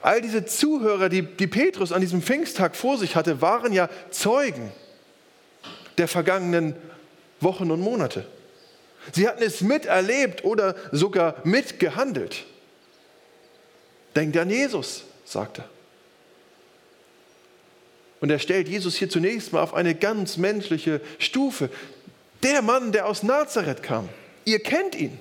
All 0.00 0.20
diese 0.20 0.46
Zuhörer, 0.46 1.08
die, 1.08 1.22
die 1.22 1.46
Petrus 1.46 1.92
an 1.92 2.00
diesem 2.00 2.22
Pfingsttag 2.22 2.76
vor 2.76 2.98
sich 2.98 3.16
hatte, 3.16 3.40
waren 3.40 3.72
ja 3.72 3.88
Zeugen 4.10 4.72
der 5.96 6.08
vergangenen 6.08 6.76
Wochen 7.40 7.70
und 7.70 7.80
Monate. 7.80 8.26
Sie 9.12 9.26
hatten 9.26 9.42
es 9.42 9.60
miterlebt 9.60 10.44
oder 10.44 10.76
sogar 10.92 11.36
mitgehandelt. 11.44 12.44
Denkt 14.14 14.36
an 14.36 14.50
Jesus, 14.50 15.04
sagt 15.24 15.58
er. 15.58 15.68
Und 18.20 18.30
er 18.30 18.38
stellt 18.38 18.68
Jesus 18.68 18.96
hier 18.96 19.08
zunächst 19.08 19.52
mal 19.52 19.62
auf 19.62 19.74
eine 19.74 19.94
ganz 19.94 20.36
menschliche 20.36 21.00
Stufe. 21.18 21.70
Der 22.42 22.62
Mann, 22.62 22.92
der 22.92 23.06
aus 23.06 23.22
Nazareth 23.22 23.82
kam. 23.82 24.08
Ihr 24.44 24.60
kennt 24.60 24.94
ihn. 24.94 25.18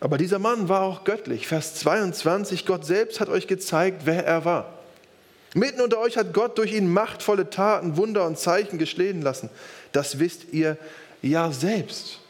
Aber 0.00 0.16
dieser 0.16 0.38
Mann 0.38 0.68
war 0.68 0.82
auch 0.82 1.04
göttlich. 1.04 1.48
Vers 1.48 1.74
22, 1.76 2.66
Gott 2.66 2.84
selbst 2.84 3.20
hat 3.20 3.28
euch 3.28 3.46
gezeigt, 3.46 4.02
wer 4.04 4.24
er 4.24 4.44
war. 4.44 4.74
Mitten 5.54 5.80
unter 5.80 5.98
euch 5.98 6.16
hat 6.16 6.32
Gott 6.32 6.58
durch 6.58 6.72
ihn 6.72 6.92
machtvolle 6.92 7.50
Taten, 7.50 7.96
Wunder 7.96 8.26
und 8.26 8.38
Zeichen 8.38 8.78
geschehen 8.78 9.22
lassen. 9.22 9.50
Das 9.92 10.18
wisst 10.18 10.52
ihr 10.52 10.76
ja 11.22 11.50
selbst. 11.50 12.20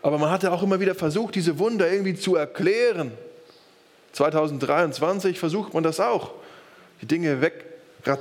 Aber 0.00 0.18
man 0.18 0.30
hatte 0.30 0.52
auch 0.52 0.62
immer 0.62 0.80
wieder 0.80 0.94
versucht, 0.94 1.34
diese 1.34 1.58
Wunder 1.58 1.90
irgendwie 1.90 2.14
zu 2.14 2.34
erklären. 2.36 3.12
2023 4.12 5.38
versucht 5.38 5.74
man 5.74 5.82
das 5.82 6.00
auch, 6.00 6.32
die 7.00 7.06
Dinge 7.06 7.40
weg 7.40 7.66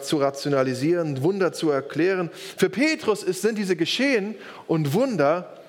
zu 0.01 0.17
rationalisieren, 0.17 1.23
Wunder 1.23 1.53
zu 1.53 1.71
erklären. 1.71 2.29
Für 2.57 2.69
Petrus 2.69 3.21
sind 3.21 3.57
diese 3.57 3.75
Geschehen 3.75 4.35
und 4.67 4.93
Wunder 4.93 5.60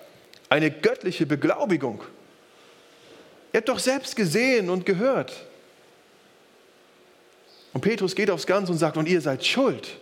eine 0.52 0.70
göttliche 0.70 1.24
Beglaubigung. 1.24 2.02
Ihr 3.54 3.58
habt 3.58 3.70
doch 3.70 3.78
selbst 3.78 4.14
gesehen 4.14 4.68
und 4.68 4.84
gehört. 4.84 5.46
Und 7.72 7.80
Petrus 7.80 8.14
geht 8.14 8.30
aufs 8.30 8.46
Ganze 8.46 8.70
und 8.70 8.76
sagt, 8.76 8.98
und 8.98 9.08
ihr 9.08 9.22
seid 9.22 9.46
schuld. 9.46 9.96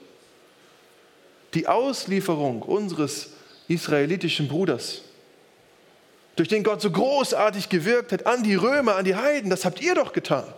Die 1.55 1.69
Auslieferung 1.69 2.63
unseres 2.63 3.31
israelitischen 3.69 4.49
Bruders, 4.49 5.03
durch 6.35 6.49
den 6.49 6.65
Gott 6.65 6.81
so 6.81 6.91
großartig 6.91 7.69
gewirkt 7.69 8.11
hat, 8.11 8.27
an 8.27 8.43
die 8.43 8.57
Römer, 8.57 8.97
an 8.97 9.05
die 9.05 9.15
Heiden, 9.15 9.51
das 9.51 9.65
habt 9.65 9.81
ihr 9.81 9.95
doch 9.95 10.13
getan. 10.13 10.53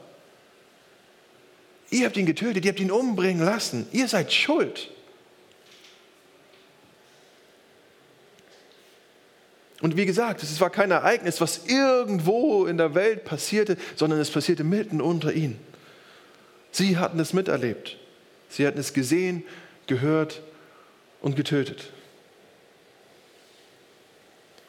Ihr 1.91 2.07
habt 2.07 2.17
ihn 2.17 2.25
getötet, 2.25 2.65
ihr 2.65 2.71
habt 2.71 2.81
ihn 2.81 2.91
umbringen 2.91 3.45
lassen. 3.45 3.87
Ihr 3.93 4.09
seid 4.09 4.33
schuld. 4.33 4.91
Und 9.83 9.97
wie 9.97 10.07
gesagt, 10.07 10.45
es 10.45 10.61
war 10.61 10.71
kein 10.71 10.93
Ereignis, 10.93 11.41
was 11.41 11.67
irgendwo 11.67 12.67
in 12.67 12.79
der 12.79 12.95
Welt 12.95 13.25
passierte, 13.25 13.77
sondern 13.97 14.21
es 14.21 14.31
passierte 14.31 14.63
mitten 14.63 15.01
unter 15.01 15.33
ihnen. 15.33 15.59
Sie 16.71 16.99
hatten 16.99 17.19
es 17.19 17.33
miterlebt. 17.33 17.99
Sie 18.49 18.65
hatten 18.65 18.79
es 18.79 18.93
gesehen, 18.93 19.45
gehört 19.89 20.41
und 21.21 21.35
getötet. 21.35 21.91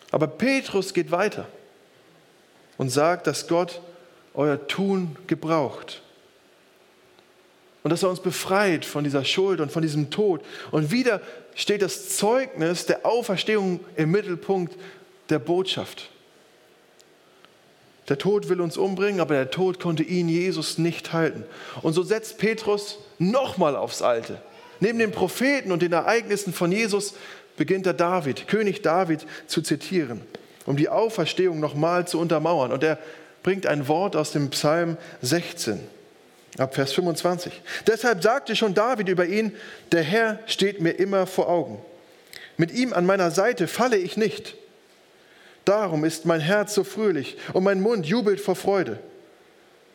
Aber 0.09 0.25
Petrus 0.25 0.95
geht 0.95 1.11
weiter 1.11 1.47
und 2.77 2.89
sagt, 2.89 3.27
dass 3.27 3.47
Gott 3.47 3.81
euer 4.33 4.67
Tun 4.67 5.15
gebraucht. 5.27 6.01
Und 7.83 7.91
dass 7.91 8.01
er 8.01 8.09
uns 8.09 8.19
befreit 8.19 8.83
von 8.83 9.03
dieser 9.03 9.25
Schuld 9.25 9.59
und 9.59 9.71
von 9.71 9.83
diesem 9.83 10.09
Tod. 10.09 10.43
Und 10.71 10.91
wieder 10.91 11.21
steht 11.53 11.83
das 11.83 12.17
Zeugnis 12.17 12.87
der 12.87 13.05
Auferstehung 13.05 13.79
im 13.95 14.09
Mittelpunkt 14.09 14.75
der 15.29 15.39
Botschaft. 15.39 16.09
Der 18.09 18.17
Tod 18.17 18.49
will 18.49 18.59
uns 18.59 18.77
umbringen, 18.77 19.21
aber 19.21 19.35
der 19.35 19.51
Tod 19.51 19.79
konnte 19.79 20.03
ihn, 20.03 20.27
Jesus, 20.27 20.77
nicht 20.77 21.13
halten. 21.13 21.45
Und 21.81 21.93
so 21.93 22.03
setzt 22.03 22.37
Petrus 22.37 22.99
nochmal 23.17 23.75
aufs 23.75 24.01
Alte. 24.01 24.41
Neben 24.79 24.99
den 24.99 25.11
Propheten 25.11 25.71
und 25.71 25.81
den 25.81 25.93
Ereignissen 25.93 26.53
von 26.53 26.71
Jesus 26.71 27.13
beginnt 27.55 27.85
er 27.85 27.93
David, 27.93 28.47
König 28.47 28.81
David, 28.81 29.25
zu 29.47 29.61
zitieren, 29.61 30.21
um 30.65 30.75
die 30.75 30.89
Auferstehung 30.89 31.59
nochmal 31.61 32.05
zu 32.07 32.19
untermauern. 32.19 32.73
Und 32.73 32.83
er 32.83 32.99
bringt 33.43 33.65
ein 33.65 33.87
Wort 33.87 34.17
aus 34.17 34.31
dem 34.31 34.49
Psalm 34.49 34.97
16, 35.21 35.79
ab 36.57 36.75
Vers 36.75 36.91
25. 36.91 37.61
Deshalb 37.87 38.21
sagte 38.21 38.55
schon 38.57 38.73
David 38.73 39.07
über 39.07 39.25
ihn, 39.25 39.55
der 39.93 40.03
Herr 40.03 40.39
steht 40.45 40.81
mir 40.81 40.91
immer 40.91 41.27
vor 41.27 41.47
Augen. 41.47 41.79
Mit 42.57 42.73
ihm 42.73 42.91
an 42.91 43.05
meiner 43.05 43.31
Seite 43.31 43.67
falle 43.67 43.97
ich 43.97 44.17
nicht. 44.17 44.55
Darum 45.65 46.03
ist 46.03 46.25
mein 46.25 46.41
Herz 46.41 46.73
so 46.73 46.83
fröhlich 46.83 47.37
und 47.53 47.63
mein 47.63 47.81
Mund 47.81 48.05
jubelt 48.05 48.41
vor 48.41 48.55
Freude. 48.55 48.99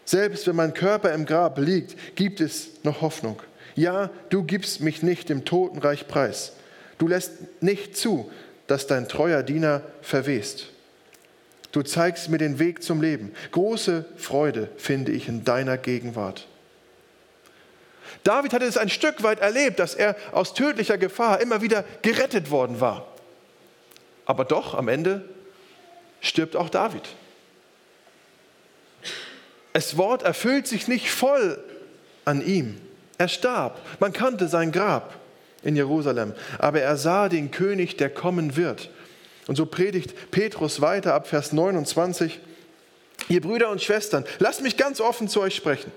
Selbst 0.04 0.46
wenn 0.46 0.56
mein 0.56 0.72
Körper 0.72 1.12
im 1.12 1.26
Grab 1.26 1.58
liegt, 1.58 2.16
gibt 2.16 2.40
es 2.40 2.70
noch 2.82 3.02
Hoffnung. 3.02 3.42
Ja, 3.74 4.10
du 4.30 4.42
gibst 4.42 4.80
mich 4.80 5.02
nicht 5.02 5.28
dem 5.28 5.44
Totenreich 5.44 6.08
preis. 6.08 6.54
Du 6.96 7.06
lässt 7.06 7.32
nicht 7.60 7.96
zu, 7.96 8.30
dass 8.66 8.86
dein 8.86 9.08
treuer 9.08 9.42
Diener 9.42 9.82
verwest. 10.00 10.68
Du 11.72 11.82
zeigst 11.82 12.30
mir 12.30 12.38
den 12.38 12.58
Weg 12.58 12.82
zum 12.82 13.02
Leben. 13.02 13.32
Große 13.52 14.06
Freude 14.16 14.70
finde 14.78 15.12
ich 15.12 15.28
in 15.28 15.44
deiner 15.44 15.76
Gegenwart. 15.76 16.48
David 18.24 18.54
hatte 18.54 18.64
es 18.64 18.78
ein 18.78 18.88
Stück 18.88 19.22
weit 19.22 19.40
erlebt, 19.40 19.78
dass 19.78 19.94
er 19.94 20.16
aus 20.32 20.54
tödlicher 20.54 20.98
Gefahr 20.98 21.40
immer 21.40 21.60
wieder 21.60 21.84
gerettet 22.02 22.50
worden 22.50 22.80
war. 22.80 23.06
Aber 24.24 24.44
doch 24.44 24.74
am 24.74 24.88
Ende 24.88 25.28
stirbt 26.20 26.56
auch 26.56 26.68
David. 26.68 27.02
Das 29.72 29.96
Wort 29.96 30.22
erfüllt 30.22 30.66
sich 30.66 30.88
nicht 30.88 31.10
voll 31.10 31.62
an 32.24 32.44
ihm. 32.44 32.80
Er 33.16 33.28
starb. 33.28 33.80
Man 34.00 34.12
kannte 34.12 34.48
sein 34.48 34.72
Grab 34.72 35.14
in 35.62 35.76
Jerusalem, 35.76 36.34
aber 36.58 36.80
er 36.80 36.96
sah 36.96 37.28
den 37.28 37.50
König, 37.50 37.96
der 37.96 38.10
kommen 38.10 38.56
wird. 38.56 38.90
Und 39.46 39.56
so 39.56 39.66
predigt 39.66 40.30
Petrus 40.30 40.80
weiter 40.80 41.14
ab 41.14 41.26
Vers 41.26 41.52
29. 41.52 42.40
Ihr 43.28 43.40
Brüder 43.40 43.70
und 43.70 43.82
Schwestern, 43.82 44.24
lasst 44.38 44.62
mich 44.62 44.76
ganz 44.76 45.00
offen 45.00 45.28
zu 45.28 45.40
euch 45.40 45.54
sprechen. 45.54 45.90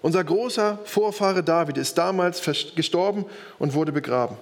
Unser 0.00 0.24
großer 0.24 0.80
Vorfahre 0.84 1.44
David 1.44 1.78
ist 1.78 1.96
damals 1.96 2.42
gestorben 2.74 3.26
und 3.58 3.74
wurde 3.74 3.92
begraben. 3.92 4.36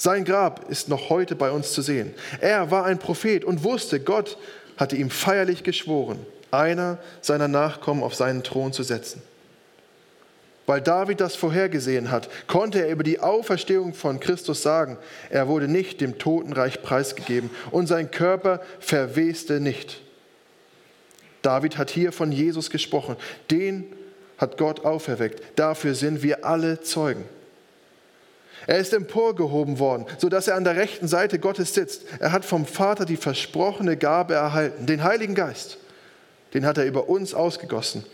Sein 0.00 0.24
Grab 0.24 0.70
ist 0.70 0.88
noch 0.88 1.10
heute 1.10 1.34
bei 1.34 1.50
uns 1.50 1.72
zu 1.72 1.82
sehen. 1.82 2.14
Er 2.40 2.70
war 2.70 2.84
ein 2.84 3.00
Prophet 3.00 3.44
und 3.44 3.64
wusste, 3.64 3.98
Gott 3.98 4.38
hatte 4.76 4.94
ihm 4.94 5.10
feierlich 5.10 5.64
geschworen, 5.64 6.24
einer 6.52 6.98
seiner 7.20 7.48
Nachkommen 7.48 8.04
auf 8.04 8.14
seinen 8.14 8.44
Thron 8.44 8.72
zu 8.72 8.84
setzen. 8.84 9.20
Weil 10.66 10.80
David 10.82 11.20
das 11.20 11.34
vorhergesehen 11.34 12.12
hat, 12.12 12.28
konnte 12.46 12.80
er 12.80 12.90
über 12.90 13.02
die 13.02 13.18
Auferstehung 13.18 13.92
von 13.92 14.20
Christus 14.20 14.62
sagen, 14.62 14.98
er 15.30 15.48
wurde 15.48 15.66
nicht 15.66 16.00
dem 16.00 16.18
Totenreich 16.18 16.82
preisgegeben 16.82 17.50
und 17.72 17.88
sein 17.88 18.10
Körper 18.10 18.60
verweste 18.78 19.60
nicht. 19.60 20.00
David 21.42 21.76
hat 21.76 21.90
hier 21.90 22.12
von 22.12 22.30
Jesus 22.30 22.70
gesprochen. 22.70 23.16
Den 23.50 23.84
hat 24.36 24.58
Gott 24.58 24.84
auferweckt. 24.84 25.42
Dafür 25.56 25.94
sind 25.94 26.22
wir 26.22 26.44
alle 26.44 26.82
Zeugen. 26.82 27.24
Er 28.66 28.78
ist 28.78 28.92
emporgehoben 28.92 29.78
worden, 29.78 30.06
sodass 30.18 30.48
er 30.48 30.56
an 30.56 30.64
der 30.64 30.76
rechten 30.76 31.08
Seite 31.08 31.38
Gottes 31.38 31.74
sitzt. 31.74 32.02
Er 32.18 32.32
hat 32.32 32.44
vom 32.44 32.66
Vater 32.66 33.04
die 33.04 33.16
versprochene 33.16 33.96
Gabe 33.96 34.34
erhalten, 34.34 34.86
den 34.86 35.04
Heiligen 35.04 35.34
Geist. 35.34 35.78
Den 36.54 36.66
hat 36.66 36.78
er 36.78 36.84
über 36.84 37.08
uns 37.08 37.34
ausgegossen. 37.34 38.04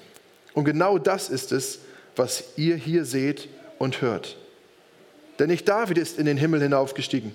Und 0.53 0.65
genau 0.65 0.99
das 0.99 1.29
ist 1.31 1.53
es, 1.53 1.81
was 2.17 2.45
ihr 2.57 2.77
hier 2.77 3.05
seht 3.05 3.49
und 3.79 4.03
hört. 4.03 4.37
Denn 5.39 5.49
nicht 5.49 5.69
David 5.69 5.99
ist 5.99 6.19
in 6.19 6.27
den 6.27 6.37
Himmel 6.37 6.63
hinaufgestiegen. 6.63 7.33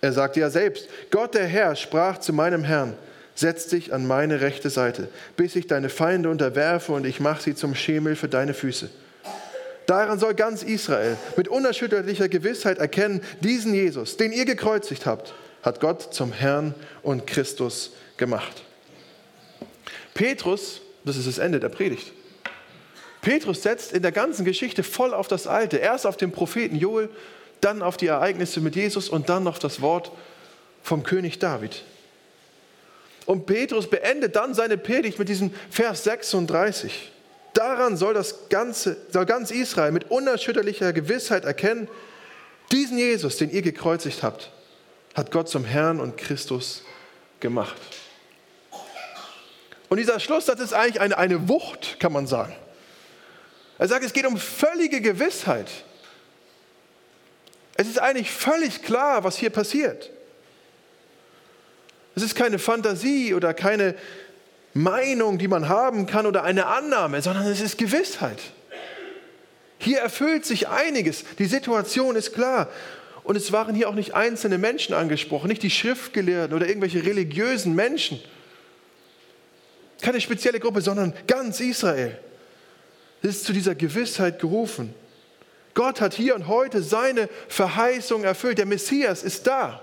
Er 0.00 0.12
sagte 0.12 0.40
ja 0.40 0.50
selbst, 0.50 0.88
Gott 1.10 1.34
der 1.34 1.46
Herr 1.46 1.76
sprach 1.76 2.18
zu 2.18 2.32
meinem 2.32 2.64
Herrn, 2.64 2.94
Setz 3.34 3.66
dich 3.66 3.92
an 3.92 4.06
meine 4.06 4.40
rechte 4.40 4.70
Seite, 4.70 5.08
bis 5.36 5.56
ich 5.56 5.66
deine 5.66 5.88
Feinde 5.88 6.30
unterwerfe 6.30 6.92
und 6.92 7.04
ich 7.04 7.18
mache 7.18 7.42
sie 7.42 7.54
zum 7.56 7.74
Schemel 7.74 8.14
für 8.14 8.28
deine 8.28 8.54
Füße. 8.54 8.90
Daran 9.86 10.18
soll 10.18 10.34
ganz 10.34 10.62
Israel 10.62 11.16
mit 11.36 11.48
unerschütterlicher 11.48 12.28
Gewissheit 12.28 12.78
erkennen, 12.78 13.22
diesen 13.40 13.74
Jesus, 13.74 14.16
den 14.16 14.32
ihr 14.32 14.44
gekreuzigt 14.44 15.06
habt, 15.06 15.34
hat 15.62 15.80
Gott 15.80 16.14
zum 16.14 16.32
Herrn 16.32 16.74
und 17.02 17.26
Christus 17.26 17.92
gemacht. 18.16 18.62
Petrus, 20.14 20.80
das 21.04 21.16
ist 21.16 21.26
das 21.26 21.38
Ende 21.38 21.60
der 21.60 21.68
Predigt. 21.68 22.12
Petrus 23.20 23.62
setzt 23.62 23.92
in 23.92 24.02
der 24.02 24.12
ganzen 24.12 24.44
Geschichte 24.44 24.82
voll 24.82 25.14
auf 25.14 25.28
das 25.28 25.46
Alte. 25.46 25.78
Erst 25.78 26.06
auf 26.06 26.16
den 26.16 26.30
Propheten 26.30 26.76
Joel, 26.76 27.08
dann 27.60 27.82
auf 27.82 27.96
die 27.96 28.06
Ereignisse 28.06 28.60
mit 28.60 28.76
Jesus 28.76 29.08
und 29.08 29.28
dann 29.30 29.48
auf 29.48 29.58
das 29.58 29.80
Wort 29.80 30.12
vom 30.82 31.02
König 31.02 31.38
David. 31.38 31.82
Und 33.24 33.46
Petrus 33.46 33.88
beendet 33.88 34.36
dann 34.36 34.52
seine 34.52 34.76
Predigt 34.76 35.18
mit 35.18 35.30
diesem 35.30 35.52
Vers 35.70 36.04
36. 36.04 37.10
Daran 37.54 37.96
soll 37.96 38.14
das 38.14 38.48
ganze, 38.48 38.96
soll 39.10 39.26
ganz 39.26 39.50
Israel 39.50 39.92
mit 39.92 40.10
unerschütterlicher 40.10 40.92
Gewissheit 40.92 41.44
erkennen, 41.44 41.88
diesen 42.72 42.98
Jesus, 42.98 43.36
den 43.36 43.50
ihr 43.50 43.62
gekreuzigt 43.62 44.22
habt, 44.22 44.50
hat 45.14 45.30
Gott 45.30 45.48
zum 45.48 45.64
Herrn 45.64 46.00
und 46.00 46.16
Christus 46.16 46.82
gemacht. 47.40 47.76
Und 49.88 49.98
dieser 49.98 50.18
Schlusssatz 50.18 50.60
ist 50.60 50.74
eigentlich 50.74 51.00
eine, 51.00 51.16
eine 51.16 51.48
Wucht, 51.48 52.00
kann 52.00 52.12
man 52.12 52.26
sagen. 52.26 52.54
Er 53.78 53.86
sagt, 53.86 54.04
es 54.04 54.12
geht 54.12 54.26
um 54.26 54.36
völlige 54.36 55.00
Gewissheit. 55.00 55.68
Es 57.76 57.86
ist 57.86 58.00
eigentlich 58.00 58.30
völlig 58.30 58.82
klar, 58.82 59.22
was 59.24 59.36
hier 59.36 59.50
passiert. 59.50 60.10
Es 62.16 62.22
ist 62.22 62.34
keine 62.34 62.58
Fantasie 62.58 63.34
oder 63.34 63.54
keine 63.54 63.94
Meinung, 64.74 65.38
die 65.38 65.48
man 65.48 65.68
haben 65.68 66.06
kann 66.06 66.26
oder 66.26 66.42
eine 66.42 66.66
Annahme, 66.66 67.22
sondern 67.22 67.46
es 67.46 67.60
ist 67.60 67.78
Gewissheit. 67.78 68.40
Hier 69.78 70.00
erfüllt 70.00 70.44
sich 70.44 70.68
einiges. 70.68 71.24
Die 71.38 71.46
Situation 71.46 72.16
ist 72.16 72.32
klar. 72.32 72.68
Und 73.22 73.36
es 73.36 73.52
waren 73.52 73.74
hier 73.74 73.88
auch 73.88 73.94
nicht 73.94 74.14
einzelne 74.14 74.58
Menschen 74.58 74.94
angesprochen, 74.94 75.48
nicht 75.48 75.62
die 75.62 75.70
Schriftgelehrten 75.70 76.54
oder 76.54 76.68
irgendwelche 76.68 77.04
religiösen 77.04 77.74
Menschen. 77.74 78.20
Keine 80.02 80.20
spezielle 80.20 80.60
Gruppe, 80.60 80.82
sondern 80.82 81.14
ganz 81.26 81.60
Israel 81.60 82.18
ist 83.22 83.44
zu 83.44 83.52
dieser 83.54 83.74
Gewissheit 83.74 84.40
gerufen. 84.40 84.94
Gott 85.72 86.00
hat 86.00 86.14
hier 86.14 86.34
und 86.34 86.46
heute 86.46 86.82
seine 86.82 87.28
Verheißung 87.48 88.24
erfüllt. 88.24 88.58
Der 88.58 88.66
Messias 88.66 89.22
ist 89.22 89.46
da. 89.46 89.82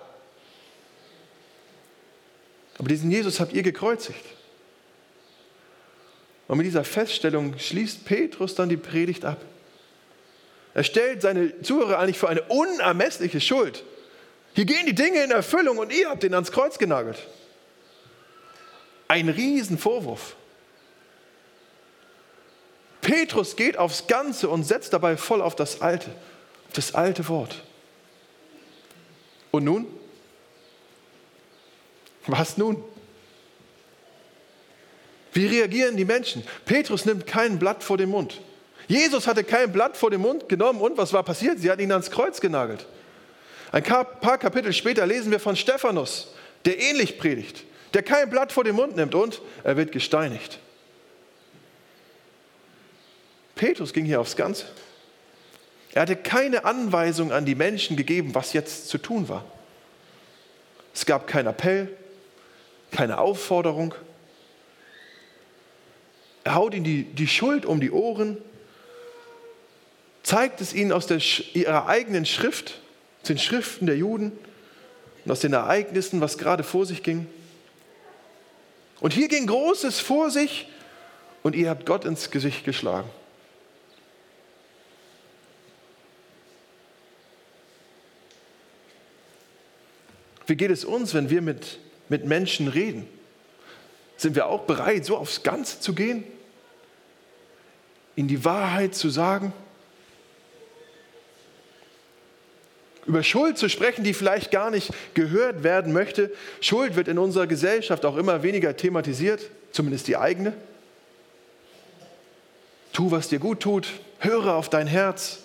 Aber 2.77 2.87
diesen 2.87 3.09
Jesus 3.09 3.39
habt 3.39 3.53
ihr 3.53 3.63
gekreuzigt. 3.63 4.23
Und 6.51 6.57
mit 6.57 6.67
dieser 6.67 6.83
Feststellung 6.83 7.57
schließt 7.57 8.03
Petrus 8.03 8.55
dann 8.55 8.67
die 8.67 8.75
Predigt 8.75 9.23
ab. 9.23 9.37
Er 10.73 10.83
stellt 10.83 11.21
seine 11.21 11.61
Zuhörer 11.61 11.97
eigentlich 11.97 12.19
für 12.19 12.27
eine 12.27 12.41
unermessliche 12.41 13.39
Schuld. 13.39 13.85
Hier 14.53 14.65
gehen 14.65 14.85
die 14.85 14.93
Dinge 14.93 15.23
in 15.23 15.31
Erfüllung 15.31 15.77
und 15.77 15.93
ihr 15.93 16.09
habt 16.09 16.25
ihn 16.25 16.33
ans 16.33 16.51
Kreuz 16.51 16.77
genagelt. 16.77 17.25
Ein 19.07 19.29
Riesenvorwurf. 19.29 20.35
Petrus 22.99 23.55
geht 23.55 23.77
aufs 23.77 24.07
Ganze 24.07 24.49
und 24.49 24.65
setzt 24.65 24.91
dabei 24.91 25.15
voll 25.15 25.41
auf 25.41 25.55
das 25.55 25.79
Alte, 25.79 26.09
auf 26.67 26.73
das 26.73 26.93
alte 26.93 27.29
Wort. 27.29 27.63
Und 29.51 29.63
nun? 29.63 29.87
Was 32.27 32.57
nun? 32.57 32.83
Wie 35.33 35.45
reagieren 35.45 35.97
die 35.97 36.05
Menschen? 36.05 36.43
Petrus 36.65 37.05
nimmt 37.05 37.25
kein 37.25 37.57
Blatt 37.57 37.83
vor 37.83 37.97
den 37.97 38.09
Mund. 38.09 38.41
Jesus 38.87 39.27
hatte 39.27 39.43
kein 39.43 39.71
Blatt 39.71 39.95
vor 39.95 40.11
den 40.11 40.21
Mund 40.21 40.49
genommen 40.49 40.81
und 40.81 40.97
was 40.97 41.13
war 41.13 41.23
passiert? 41.23 41.59
Sie 41.59 41.71
hat 41.71 41.79
ihn 41.79 41.91
ans 41.91 42.11
Kreuz 42.11 42.41
genagelt. 42.41 42.85
Ein 43.71 43.83
paar 43.83 44.37
Kapitel 44.37 44.73
später 44.73 45.05
lesen 45.05 45.31
wir 45.31 45.39
von 45.39 45.55
Stephanus, 45.55 46.33
der 46.65 46.77
ähnlich 46.77 47.17
predigt, 47.17 47.63
der 47.93 48.03
kein 48.03 48.29
Blatt 48.29 48.51
vor 48.51 48.65
den 48.65 48.75
Mund 48.75 48.97
nimmt 48.97 49.15
und 49.15 49.41
er 49.63 49.77
wird 49.77 49.93
gesteinigt. 49.93 50.59
Petrus 53.55 53.93
ging 53.93 54.05
hier 54.05 54.19
aufs 54.19 54.35
Ganze. 54.35 54.65
Er 55.93 56.01
hatte 56.01 56.15
keine 56.15 56.65
Anweisung 56.65 57.31
an 57.31 57.45
die 57.45 57.55
Menschen 57.55 57.95
gegeben, 57.95 58.33
was 58.33 58.53
jetzt 58.53 58.89
zu 58.89 58.97
tun 58.97 59.29
war. 59.29 59.45
Es 60.93 61.05
gab 61.05 61.27
keinen 61.27 61.47
Appell, 61.47 61.95
keine 62.91 63.19
Aufforderung. 63.19 63.93
Er 66.43 66.55
haut 66.55 66.73
ihnen 66.73 66.83
die, 66.83 67.03
die 67.03 67.27
Schuld 67.27 67.65
um 67.65 67.79
die 67.79 67.91
Ohren, 67.91 68.37
zeigt 70.23 70.61
es 70.61 70.73
ihnen 70.73 70.91
aus 70.91 71.07
der, 71.07 71.19
ihrer 71.53 71.87
eigenen 71.87 72.25
Schrift, 72.25 72.79
aus 73.21 73.27
den 73.27 73.37
Schriften 73.37 73.85
der 73.85 73.97
Juden 73.97 74.31
und 75.25 75.31
aus 75.31 75.39
den 75.39 75.53
Ereignissen, 75.53 76.21
was 76.21 76.37
gerade 76.37 76.63
vor 76.63 76.85
sich 76.85 77.03
ging. 77.03 77.27
Und 78.99 79.13
hier 79.13 79.27
ging 79.27 79.47
Großes 79.47 79.99
vor 79.99 80.29
sich 80.29 80.67
und 81.43 81.55
ihr 81.55 81.69
habt 81.69 81.85
Gott 81.85 82.05
ins 82.05 82.31
Gesicht 82.31 82.63
geschlagen. 82.63 83.09
Wie 90.47 90.55
geht 90.55 90.71
es 90.71 90.83
uns, 90.85 91.13
wenn 91.13 91.29
wir 91.29 91.41
mit 91.41 91.79
mit 92.11 92.25
Menschen 92.25 92.67
reden? 92.67 93.07
Sind 94.21 94.35
wir 94.35 94.45
auch 94.45 94.65
bereit, 94.65 95.03
so 95.03 95.17
aufs 95.17 95.41
Ganze 95.41 95.79
zu 95.79 95.95
gehen? 95.95 96.23
In 98.15 98.27
die 98.27 98.45
Wahrheit 98.45 98.93
zu 98.93 99.09
sagen? 99.09 99.51
Über 103.07 103.23
Schuld 103.23 103.57
zu 103.57 103.67
sprechen, 103.67 104.03
die 104.03 104.13
vielleicht 104.13 104.51
gar 104.51 104.69
nicht 104.69 104.91
gehört 105.15 105.63
werden 105.63 105.91
möchte. 105.91 106.31
Schuld 106.59 106.95
wird 106.95 107.07
in 107.07 107.17
unserer 107.17 107.47
Gesellschaft 107.47 108.05
auch 108.05 108.15
immer 108.15 108.43
weniger 108.43 108.77
thematisiert, 108.77 109.41
zumindest 109.71 110.07
die 110.07 110.17
eigene. 110.17 110.53
Tu, 112.93 113.09
was 113.09 113.27
dir 113.27 113.39
gut 113.39 113.61
tut, 113.61 113.87
höre 114.19 114.53
auf 114.53 114.69
dein 114.69 114.85
Herz. 114.85 115.39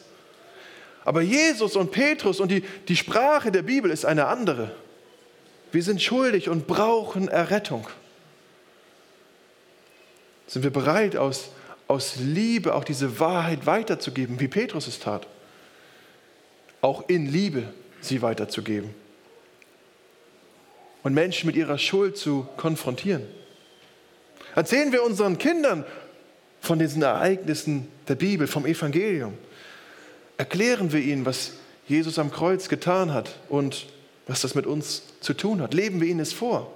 Aber 1.03 1.23
Jesus 1.23 1.77
und 1.77 1.93
Petrus 1.93 2.41
und 2.41 2.51
die, 2.51 2.61
die 2.89 2.97
Sprache 2.97 3.51
der 3.51 3.63
Bibel 3.63 3.91
ist 3.91 4.05
eine 4.05 4.27
andere. 4.27 4.71
Wir 5.73 5.83
sind 5.83 6.03
schuldig 6.03 6.51
und 6.51 6.67
brauchen 6.67 7.29
Errettung. 7.29 7.89
Sind 10.47 10.63
wir 10.63 10.71
bereit, 10.71 11.17
aus, 11.17 11.51
aus 11.89 12.17
Liebe 12.17 12.75
auch 12.75 12.85
diese 12.85 13.19
Wahrheit 13.19 13.67
weiterzugeben, 13.67 14.41
wie 14.41 14.49
Petrus 14.49 14.87
es 14.87 14.99
tat? 14.99 15.27
Auch 16.81 17.09
in 17.09 17.27
Liebe 17.27 17.65
sie 18.01 18.23
weiterzugeben. 18.23 18.95
Und 21.03 21.15
Menschen 21.15 21.47
mit 21.47 21.57
ihrer 21.57 21.79
Schuld 21.79 22.17
zu 22.17 22.47
konfrontieren. 22.57 23.23
Erzählen 24.55 24.93
wir 24.93 25.03
unseren 25.03 25.39
Kindern 25.39 25.85
von 26.61 26.79
diesen 26.79 27.03
Ereignissen 27.03 27.89
der 28.09 28.17
Bibel, 28.17 28.47
vom 28.47 28.67
Evangelium. 28.67 29.35
erklären 30.37 30.93
wir 30.93 31.01
ihnen, 31.01 31.25
was 31.25 31.53
Jesus 31.87 32.19
am 32.19 32.31
Kreuz 32.31 32.69
getan 32.69 33.13
hat 33.13 33.39
und 33.49 33.87
was 34.27 34.41
das 34.41 34.55
mit 34.55 34.67
uns 34.67 35.03
zu 35.21 35.35
tun 35.35 35.63
hat. 35.63 35.73
Leben 35.75 36.01
wir 36.01 36.09
ihnen 36.09 36.21
es 36.21 36.33
vor. 36.33 36.76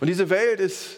Und 0.00 0.06
diese 0.06 0.30
Welt 0.30 0.60
ist 0.60 0.96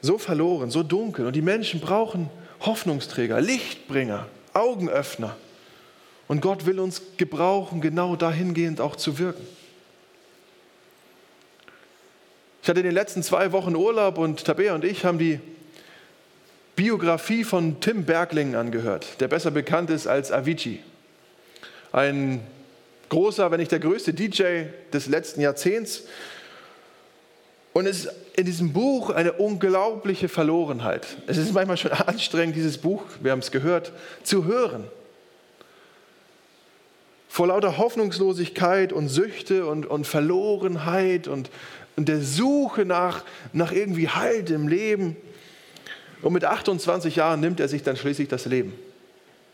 so 0.00 0.18
verloren, 0.18 0.70
so 0.70 0.82
dunkel 0.82 1.26
und 1.26 1.34
die 1.34 1.42
Menschen 1.42 1.80
brauchen 1.80 2.30
Hoffnungsträger, 2.60 3.40
Lichtbringer, 3.40 4.26
Augenöffner. 4.52 5.36
Und 6.28 6.40
Gott 6.40 6.66
will 6.66 6.80
uns 6.80 7.02
gebrauchen, 7.16 7.80
genau 7.80 8.16
dahingehend 8.16 8.80
auch 8.80 8.96
zu 8.96 9.18
wirken. 9.18 9.46
Ich 12.62 12.68
hatte 12.68 12.80
in 12.80 12.86
den 12.86 12.94
letzten 12.94 13.22
zwei 13.22 13.52
Wochen 13.52 13.76
Urlaub 13.76 14.16
und 14.16 14.44
Tabea 14.44 14.74
und 14.74 14.84
ich 14.84 15.04
haben 15.04 15.18
die 15.18 15.38
Biografie 16.76 17.44
von 17.44 17.80
Tim 17.80 18.04
Bergling 18.04 18.54
angehört, 18.54 19.20
der 19.20 19.28
besser 19.28 19.50
bekannt 19.50 19.90
ist 19.90 20.06
als 20.06 20.32
Avicii. 20.32 20.82
Ein 21.92 22.40
großer, 23.10 23.50
wenn 23.50 23.60
nicht 23.60 23.70
der 23.70 23.78
größte 23.78 24.14
DJ 24.14 24.64
des 24.92 25.06
letzten 25.06 25.40
Jahrzehnts. 25.40 26.04
Und 27.74 27.86
es 27.86 28.04
ist 28.04 28.14
in 28.36 28.46
diesem 28.46 28.72
Buch 28.72 29.10
eine 29.10 29.32
unglaubliche 29.32 30.28
Verlorenheit. 30.28 31.06
Es 31.26 31.36
ist 31.36 31.52
manchmal 31.52 31.76
schon 31.76 31.90
anstrengend, 31.92 32.56
dieses 32.56 32.78
Buch, 32.78 33.02
wir 33.20 33.32
haben 33.32 33.40
es 33.40 33.50
gehört, 33.50 33.92
zu 34.22 34.44
hören. 34.44 34.84
Vor 37.28 37.48
lauter 37.48 37.76
Hoffnungslosigkeit 37.76 38.92
und 38.92 39.08
Süchte 39.08 39.66
und, 39.66 39.86
und 39.86 40.06
Verlorenheit 40.06 41.26
und, 41.26 41.50
und 41.96 42.08
der 42.08 42.20
Suche 42.20 42.84
nach, 42.84 43.24
nach 43.52 43.72
irgendwie 43.72 44.08
Halt 44.08 44.50
im 44.50 44.68
Leben. 44.68 45.16
Und 46.22 46.32
mit 46.32 46.44
28 46.44 47.16
Jahren 47.16 47.40
nimmt 47.40 47.58
er 47.58 47.66
sich 47.66 47.82
dann 47.82 47.96
schließlich 47.96 48.28
das 48.28 48.46
Leben. 48.46 48.72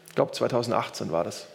Ich 0.09 0.15
glaube, 0.15 0.33
2018 0.33 1.11
war 1.11 1.25
das. 1.25 1.47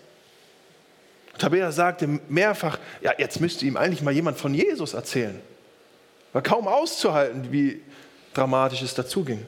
Tabea 1.37 1.71
sagte 1.71 2.07
mehrfach, 2.27 2.79
ja, 3.01 3.13
jetzt 3.19 3.39
müsste 3.39 3.67
ihm 3.67 3.77
eigentlich 3.77 4.01
mal 4.01 4.13
jemand 4.15 4.39
von 4.39 4.55
Jesus 4.55 4.95
erzählen. 4.95 5.39
War 6.35 6.41
kaum 6.41 6.67
auszuhalten, 6.67 7.53
wie 7.53 7.81
dramatisch 8.33 8.81
es 8.81 8.93
dazuging. 8.93 9.45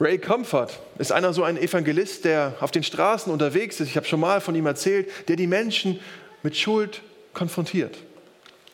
Ray 0.00 0.18
Comfort 0.18 0.70
ist 0.98 1.12
einer 1.12 1.32
so 1.32 1.44
ein 1.44 1.56
Evangelist, 1.56 2.24
der 2.24 2.56
auf 2.58 2.72
den 2.72 2.82
Straßen 2.82 3.32
unterwegs 3.32 3.78
ist. 3.78 3.90
Ich 3.90 3.96
habe 3.96 4.08
schon 4.08 4.18
mal 4.18 4.40
von 4.40 4.56
ihm 4.56 4.66
erzählt, 4.66 5.08
der 5.28 5.36
die 5.36 5.46
Menschen 5.46 6.00
mit 6.42 6.56
Schuld 6.56 7.02
konfrontiert. 7.32 7.96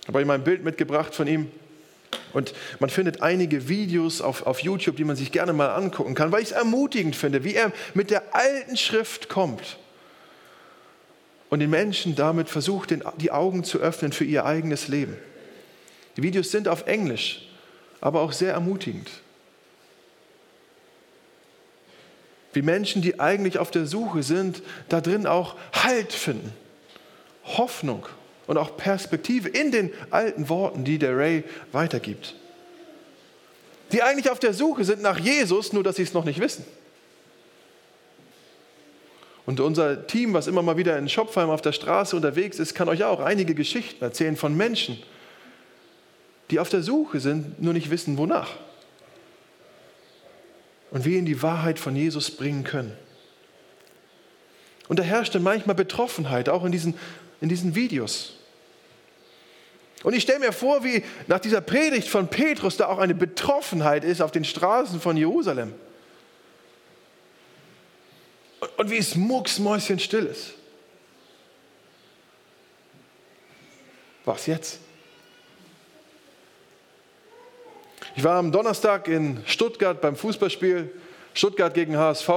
Ich 0.00 0.08
habe 0.08 0.24
mal 0.24 0.32
ein 0.32 0.44
Bild 0.44 0.64
mitgebracht 0.64 1.14
von 1.14 1.26
ihm. 1.26 1.50
Und 2.32 2.54
man 2.80 2.88
findet 2.88 3.20
einige 3.20 3.68
Videos 3.68 4.22
auf, 4.22 4.46
auf 4.46 4.60
YouTube, 4.60 4.96
die 4.96 5.04
man 5.04 5.16
sich 5.16 5.30
gerne 5.30 5.52
mal 5.52 5.74
angucken 5.74 6.14
kann, 6.14 6.32
weil 6.32 6.40
ich 6.40 6.52
es 6.52 6.56
ermutigend 6.56 7.16
finde, 7.16 7.44
wie 7.44 7.54
er 7.54 7.70
mit 7.92 8.10
der 8.10 8.34
alten 8.34 8.78
Schrift 8.78 9.28
kommt 9.28 9.76
und 11.54 11.60
den 11.60 11.70
Menschen 11.70 12.16
damit 12.16 12.48
versucht, 12.48 12.92
die 13.20 13.30
Augen 13.30 13.62
zu 13.62 13.78
öffnen 13.78 14.10
für 14.10 14.24
ihr 14.24 14.44
eigenes 14.44 14.88
Leben. 14.88 15.16
Die 16.16 16.24
Videos 16.24 16.50
sind 16.50 16.66
auf 16.66 16.88
Englisch, 16.88 17.48
aber 18.00 18.22
auch 18.22 18.32
sehr 18.32 18.52
ermutigend. 18.52 19.08
Wie 22.54 22.62
Menschen, 22.62 23.02
die 23.02 23.20
eigentlich 23.20 23.58
auf 23.60 23.70
der 23.70 23.86
Suche 23.86 24.24
sind, 24.24 24.64
da 24.88 25.00
drin 25.00 25.28
auch 25.28 25.54
Halt 25.72 26.12
finden, 26.12 26.52
Hoffnung 27.44 28.04
und 28.48 28.58
auch 28.58 28.76
Perspektive 28.76 29.48
in 29.48 29.70
den 29.70 29.92
alten 30.10 30.48
Worten, 30.48 30.82
die 30.82 30.98
der 30.98 31.16
Ray 31.16 31.44
weitergibt. 31.70 32.34
Die 33.92 34.02
eigentlich 34.02 34.28
auf 34.28 34.40
der 34.40 34.54
Suche 34.54 34.84
sind 34.84 35.02
nach 35.02 35.20
Jesus, 35.20 35.72
nur 35.72 35.84
dass 35.84 35.94
sie 35.94 36.02
es 36.02 36.14
noch 36.14 36.24
nicht 36.24 36.40
wissen. 36.40 36.64
Und 39.46 39.60
unser 39.60 40.06
Team, 40.06 40.32
was 40.32 40.46
immer 40.46 40.62
mal 40.62 40.76
wieder 40.76 40.98
in 40.98 41.08
Schopfheim 41.08 41.50
auf 41.50 41.60
der 41.60 41.72
Straße 41.72 42.16
unterwegs 42.16 42.58
ist, 42.58 42.74
kann 42.74 42.88
euch 42.88 43.04
auch 43.04 43.20
einige 43.20 43.54
Geschichten 43.54 44.02
erzählen 44.02 44.36
von 44.36 44.56
Menschen, 44.56 44.98
die 46.50 46.58
auf 46.58 46.70
der 46.70 46.82
Suche 46.82 47.20
sind, 47.20 47.60
nur 47.60 47.74
nicht 47.74 47.90
wissen, 47.90 48.16
wonach. 48.16 48.50
Und 50.90 51.04
wir 51.04 51.18
in 51.18 51.26
die 51.26 51.42
Wahrheit 51.42 51.78
von 51.78 51.94
Jesus 51.94 52.30
bringen 52.30 52.64
können. 52.64 52.96
Und 54.88 54.98
da 54.98 55.02
herrscht 55.02 55.34
dann 55.34 55.42
manchmal 55.42 55.74
Betroffenheit, 55.74 56.48
auch 56.48 56.64
in 56.64 56.72
diesen, 56.72 56.94
in 57.40 57.48
diesen 57.48 57.74
Videos. 57.74 58.34
Und 60.02 60.14
ich 60.14 60.22
stelle 60.22 60.38
mir 60.38 60.52
vor, 60.52 60.84
wie 60.84 61.02
nach 61.26 61.40
dieser 61.40 61.62
Predigt 61.62 62.08
von 62.08 62.28
Petrus 62.28 62.76
da 62.76 62.88
auch 62.88 62.98
eine 62.98 63.14
Betroffenheit 63.14 64.04
ist 64.04 64.20
auf 64.20 64.30
den 64.30 64.44
Straßen 64.44 65.00
von 65.00 65.16
Jerusalem 65.16 65.72
und 68.76 68.90
wie 68.90 68.98
es 68.98 69.14
mucksmäuschenstill 69.14 70.26
ist. 70.26 70.54
Was 74.24 74.46
jetzt? 74.46 74.78
Ich 78.16 78.22
war 78.22 78.36
am 78.36 78.52
Donnerstag 78.52 79.08
in 79.08 79.42
Stuttgart 79.44 80.00
beim 80.00 80.16
Fußballspiel 80.16 80.90
Stuttgart 81.34 81.74
gegen 81.74 81.96
HSV. 81.96 82.28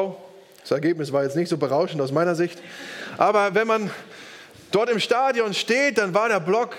Das 0.61 0.71
Ergebnis 0.71 1.13
war 1.13 1.23
jetzt 1.23 1.35
nicht 1.35 1.49
so 1.49 1.57
berauschend 1.57 2.01
aus 2.01 2.11
meiner 2.11 2.35
Sicht. 2.35 2.59
Aber 3.17 3.53
wenn 3.53 3.67
man 3.67 3.91
dort 4.71 4.89
im 4.89 4.99
Stadion 4.99 5.53
steht, 5.53 5.97
dann 5.97 6.13
war 6.13 6.29
der 6.29 6.39
Block, 6.39 6.75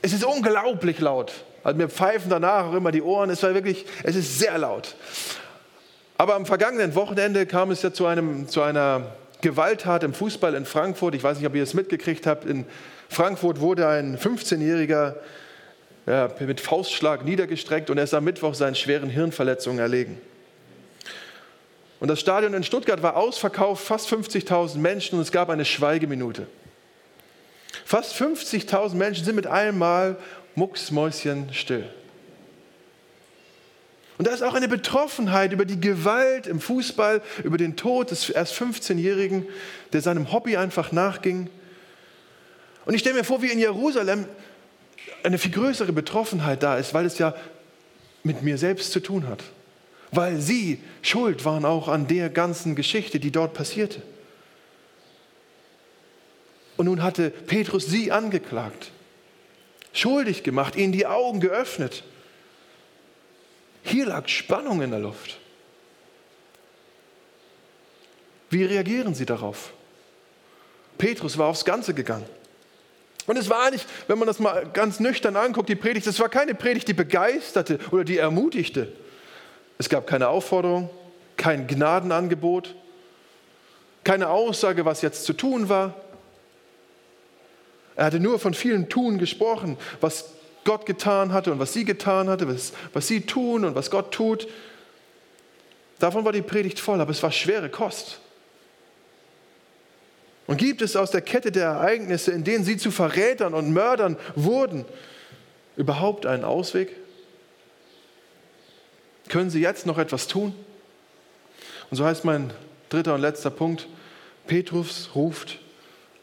es 0.00 0.12
ist 0.12 0.24
unglaublich 0.24 1.00
laut. 1.00 1.32
Also 1.64 1.76
mir 1.76 1.88
pfeifen 1.88 2.30
danach 2.30 2.66
auch 2.66 2.74
immer 2.74 2.92
die 2.92 3.02
Ohren. 3.02 3.28
Es 3.28 3.42
war 3.42 3.52
wirklich, 3.52 3.84
es 4.04 4.14
ist 4.14 4.38
sehr 4.38 4.56
laut. 4.56 4.94
Aber 6.18 6.34
am 6.34 6.46
vergangenen 6.46 6.94
Wochenende 6.94 7.46
kam 7.46 7.70
es 7.70 7.82
ja 7.82 7.92
zu, 7.92 8.06
einem, 8.06 8.48
zu 8.48 8.62
einer 8.62 9.12
Gewalttat 9.42 10.02
im 10.02 10.14
Fußball 10.14 10.54
in 10.54 10.64
Frankfurt. 10.64 11.14
Ich 11.14 11.22
weiß 11.22 11.38
nicht, 11.38 11.46
ob 11.46 11.54
ihr 11.54 11.62
es 11.62 11.74
mitgekriegt 11.74 12.26
habt. 12.26 12.46
In 12.46 12.64
Frankfurt 13.08 13.60
wurde 13.60 13.86
ein 13.86 14.18
15-Jähriger 14.18 15.14
ja, 16.06 16.30
mit 16.40 16.60
Faustschlag 16.60 17.24
niedergestreckt 17.24 17.90
und 17.90 17.98
er 17.98 18.04
ist 18.04 18.14
am 18.14 18.24
Mittwoch 18.24 18.54
seinen 18.54 18.76
schweren 18.76 19.10
Hirnverletzungen 19.10 19.78
erlegen. 19.78 20.18
Und 22.00 22.08
das 22.08 22.20
Stadion 22.20 22.54
in 22.54 22.62
Stuttgart 22.62 23.02
war 23.02 23.16
ausverkauft, 23.16 23.84
fast 23.84 24.10
50.000 24.10 24.78
Menschen 24.78 25.16
und 25.16 25.22
es 25.22 25.32
gab 25.32 25.50
eine 25.50 25.64
Schweigeminute. 25.64 26.46
Fast 27.84 28.14
50.000 28.14 28.94
Menschen 28.94 29.24
sind 29.24 29.34
mit 29.34 29.46
einem 29.46 29.78
Mal 29.78 30.16
mucksmäuschen 30.54 31.52
still. 31.52 31.84
Und 34.18 34.26
da 34.26 34.32
ist 34.32 34.42
auch 34.42 34.54
eine 34.54 34.68
Betroffenheit 34.68 35.52
über 35.52 35.64
die 35.64 35.80
Gewalt 35.80 36.46
im 36.46 36.60
Fußball, 36.60 37.20
über 37.44 37.58
den 37.58 37.76
Tod 37.76 38.10
des 38.10 38.30
erst 38.30 38.54
15-Jährigen, 38.54 39.46
der 39.92 40.00
seinem 40.00 40.32
Hobby 40.32 40.56
einfach 40.56 40.90
nachging. 40.90 41.50
Und 42.86 42.94
ich 42.94 43.00
stelle 43.00 43.16
mir 43.16 43.24
vor, 43.24 43.42
wie 43.42 43.50
in 43.50 43.58
Jerusalem 43.58 44.26
eine 45.22 45.38
viel 45.38 45.50
größere 45.50 45.92
Betroffenheit 45.92 46.62
da 46.62 46.78
ist, 46.78 46.94
weil 46.94 47.04
es 47.04 47.18
ja 47.18 47.34
mit 48.22 48.42
mir 48.42 48.56
selbst 48.58 48.92
zu 48.92 49.00
tun 49.00 49.28
hat. 49.28 49.42
Weil 50.12 50.40
sie 50.40 50.80
schuld 51.02 51.44
waren 51.44 51.64
auch 51.64 51.88
an 51.88 52.06
der 52.06 52.30
ganzen 52.30 52.74
Geschichte, 52.74 53.20
die 53.20 53.32
dort 53.32 53.54
passierte. 53.54 54.00
Und 56.76 56.86
nun 56.86 57.02
hatte 57.02 57.30
Petrus 57.30 57.86
sie 57.86 58.12
angeklagt, 58.12 58.90
schuldig 59.92 60.42
gemacht, 60.42 60.76
ihnen 60.76 60.92
die 60.92 61.06
Augen 61.06 61.40
geöffnet. 61.40 62.04
Hier 63.86 64.06
lag 64.06 64.26
Spannung 64.26 64.82
in 64.82 64.90
der 64.90 64.98
Luft. 64.98 65.38
Wie 68.50 68.64
reagieren 68.64 69.14
Sie 69.14 69.26
darauf? 69.26 69.72
Petrus 70.98 71.38
war 71.38 71.46
aufs 71.46 71.64
Ganze 71.64 71.94
gegangen. 71.94 72.26
Und 73.26 73.36
es 73.36 73.48
war 73.48 73.70
nicht, 73.70 73.86
wenn 74.08 74.18
man 74.18 74.26
das 74.26 74.40
mal 74.40 74.66
ganz 74.72 74.98
nüchtern 74.98 75.36
anguckt, 75.36 75.68
die 75.68 75.76
Predigt, 75.76 76.06
es 76.06 76.18
war 76.18 76.28
keine 76.28 76.54
Predigt, 76.54 76.88
die 76.88 76.94
begeisterte 76.94 77.78
oder 77.92 78.02
die 78.02 78.18
ermutigte. 78.18 78.92
Es 79.78 79.88
gab 79.88 80.06
keine 80.06 80.28
Aufforderung, 80.28 80.90
kein 81.36 81.68
Gnadenangebot, 81.68 82.74
keine 84.02 84.30
Aussage, 84.30 84.84
was 84.84 85.02
jetzt 85.02 85.24
zu 85.24 85.32
tun 85.32 85.68
war. 85.68 85.94
Er 87.94 88.06
hatte 88.06 88.20
nur 88.20 88.40
von 88.40 88.52
vielen 88.52 88.88
Tun 88.88 89.18
gesprochen, 89.18 89.76
was 90.00 90.35
Gott 90.66 90.84
getan 90.84 91.32
hatte 91.32 91.50
und 91.50 91.58
was 91.58 91.72
sie 91.72 91.86
getan 91.86 92.28
hatte, 92.28 92.46
was, 92.46 92.72
was 92.92 93.06
sie 93.06 93.22
tun 93.22 93.64
und 93.64 93.74
was 93.74 93.90
Gott 93.90 94.12
tut. 94.12 94.46
Davon 95.98 96.26
war 96.26 96.32
die 96.32 96.42
Predigt 96.42 96.78
voll, 96.78 97.00
aber 97.00 97.12
es 97.12 97.22
war 97.22 97.32
schwere 97.32 97.70
Kost. 97.70 98.20
Und 100.46 100.58
gibt 100.58 100.82
es 100.82 100.94
aus 100.94 101.10
der 101.10 101.22
Kette 101.22 101.50
der 101.50 101.64
Ereignisse, 101.64 102.32
in 102.32 102.44
denen 102.44 102.64
sie 102.64 102.76
zu 102.76 102.90
Verrätern 102.90 103.54
und 103.54 103.72
Mördern 103.72 104.18
wurden, 104.34 104.84
überhaupt 105.76 106.26
einen 106.26 106.44
Ausweg? 106.44 106.94
Können 109.28 109.50
sie 109.50 109.60
jetzt 109.60 109.86
noch 109.86 109.98
etwas 109.98 110.28
tun? 110.28 110.54
Und 111.90 111.96
so 111.96 112.04
heißt 112.04 112.24
mein 112.24 112.52
dritter 112.88 113.14
und 113.14 113.20
letzter 113.20 113.50
Punkt, 113.50 113.88
Petrus 114.46 115.10
ruft 115.14 115.58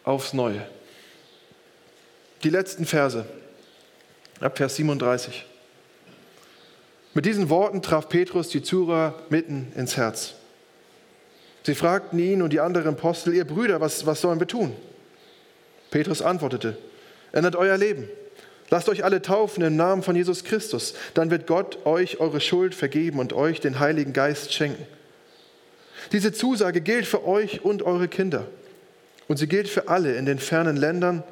aufs 0.04 0.34
Neue. 0.34 0.66
Die 2.44 2.50
letzten 2.50 2.86
Verse 2.86 3.26
ab 4.40 4.58
Vers 4.58 4.76
37. 4.76 5.46
Mit 7.14 7.26
diesen 7.26 7.50
Worten 7.50 7.82
traf 7.82 8.10
Petrus 8.10 8.50
die 8.50 8.64
Zuhörer 8.64 9.16
mitten 9.30 9.72
ins 9.76 9.98
Herz. 9.98 10.34
Sie 11.66 11.76
fragten 11.76 12.20
ihn 12.20 12.42
und 12.42 12.52
die 12.52 12.60
anderen 12.60 12.96
Apostel, 12.96 13.34
ihr 13.34 13.46
Brüder, 13.46 13.80
was, 13.80 14.06
was 14.06 14.22
sollen 14.22 14.40
wir 14.40 14.48
tun? 14.48 14.76
Petrus 15.92 16.22
antwortete, 16.22 16.78
ändert 17.32 17.56
euer 17.56 17.78
Leben. 17.78 18.10
Lasst 18.70 18.90
euch 18.90 19.04
alle 19.04 19.22
taufen 19.22 19.64
im 19.64 19.76
Namen 19.76 20.02
von 20.02 20.16
Jesus 20.16 20.44
Christus. 20.44 20.96
Dann 21.14 21.30
wird 21.30 21.46
Gott 21.46 21.86
euch 21.86 22.20
eure 22.20 22.42
Schuld 22.42 22.74
vergeben 22.74 23.20
und 23.20 23.32
euch 23.32 23.60
den 23.60 23.80
Heiligen 23.80 24.14
Geist 24.14 24.52
schenken. 24.52 24.88
Diese 26.12 26.34
Zusage 26.34 26.82
gilt 26.82 27.06
für 27.06 27.26
euch 27.26 27.64
und 27.64 27.84
eure 27.84 28.08
Kinder. 28.08 28.48
Und 29.28 29.38
sie 29.38 29.48
gilt 29.48 29.70
für 29.70 29.88
alle 29.88 30.16
in 30.16 30.26
den 30.26 30.40
fernen 30.40 30.76
Ländern, 30.76 31.24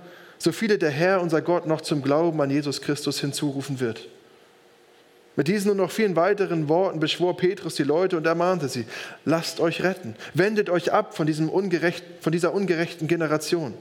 so 0.41 0.51
viele 0.51 0.79
der 0.79 0.89
Herr, 0.89 1.21
unser 1.21 1.43
Gott, 1.43 1.67
noch 1.67 1.81
zum 1.81 2.01
Glauben 2.01 2.41
an 2.41 2.49
Jesus 2.49 2.81
Christus 2.81 3.19
hinzurufen 3.19 3.79
wird. 3.79 4.07
Mit 5.35 5.47
diesen 5.47 5.69
und 5.69 5.77
noch 5.77 5.91
vielen 5.91 6.15
weiteren 6.15 6.67
Worten 6.67 6.99
beschwor 6.99 7.37
Petrus 7.37 7.75
die 7.75 7.83
Leute 7.83 8.17
und 8.17 8.25
ermahnte 8.25 8.67
sie, 8.67 8.85
lasst 9.23 9.59
euch 9.59 9.83
retten, 9.83 10.15
wendet 10.33 10.71
euch 10.71 10.91
ab 10.91 11.15
von, 11.15 11.27
diesem 11.27 11.47
ungerecht, 11.47 12.03
von 12.21 12.31
dieser 12.31 12.55
ungerechten 12.55 13.07
Generation. 13.07 13.75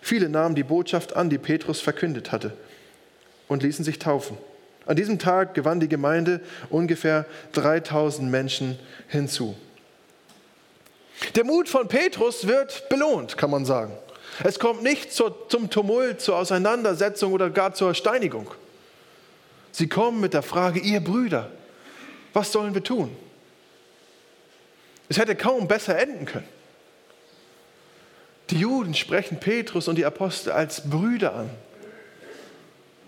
Viele 0.00 0.28
nahmen 0.28 0.54
die 0.54 0.62
Botschaft 0.62 1.16
an, 1.16 1.30
die 1.30 1.38
Petrus 1.38 1.80
verkündet 1.80 2.30
hatte, 2.30 2.52
und 3.48 3.64
ließen 3.64 3.84
sich 3.84 3.98
taufen. 3.98 4.38
An 4.86 4.94
diesem 4.94 5.18
Tag 5.18 5.54
gewann 5.54 5.80
die 5.80 5.88
Gemeinde 5.88 6.42
ungefähr 6.70 7.26
3000 7.54 8.30
Menschen 8.30 8.78
hinzu. 9.08 9.56
Der 11.34 11.44
Mut 11.44 11.68
von 11.68 11.88
Petrus 11.88 12.46
wird 12.46 12.88
belohnt, 12.88 13.36
kann 13.36 13.50
man 13.50 13.64
sagen. 13.64 13.92
Es 14.42 14.58
kommt 14.58 14.82
nicht 14.82 15.12
zum 15.12 15.70
Tumult, 15.70 16.20
zur 16.20 16.36
Auseinandersetzung 16.36 17.32
oder 17.32 17.50
gar 17.50 17.74
zur 17.74 17.94
Steinigung. 17.94 18.50
Sie 19.72 19.88
kommen 19.88 20.20
mit 20.20 20.34
der 20.34 20.42
Frage, 20.42 20.80
ihr 20.80 21.00
Brüder, 21.00 21.50
was 22.32 22.52
sollen 22.52 22.74
wir 22.74 22.82
tun? 22.82 23.14
Es 25.08 25.18
hätte 25.18 25.36
kaum 25.36 25.68
besser 25.68 25.98
enden 25.98 26.24
können. 26.24 26.48
Die 28.50 28.58
Juden 28.58 28.94
sprechen 28.94 29.38
Petrus 29.38 29.88
und 29.88 29.96
die 29.96 30.04
Apostel 30.04 30.52
als 30.52 30.88
Brüder 30.88 31.34
an. 31.34 31.50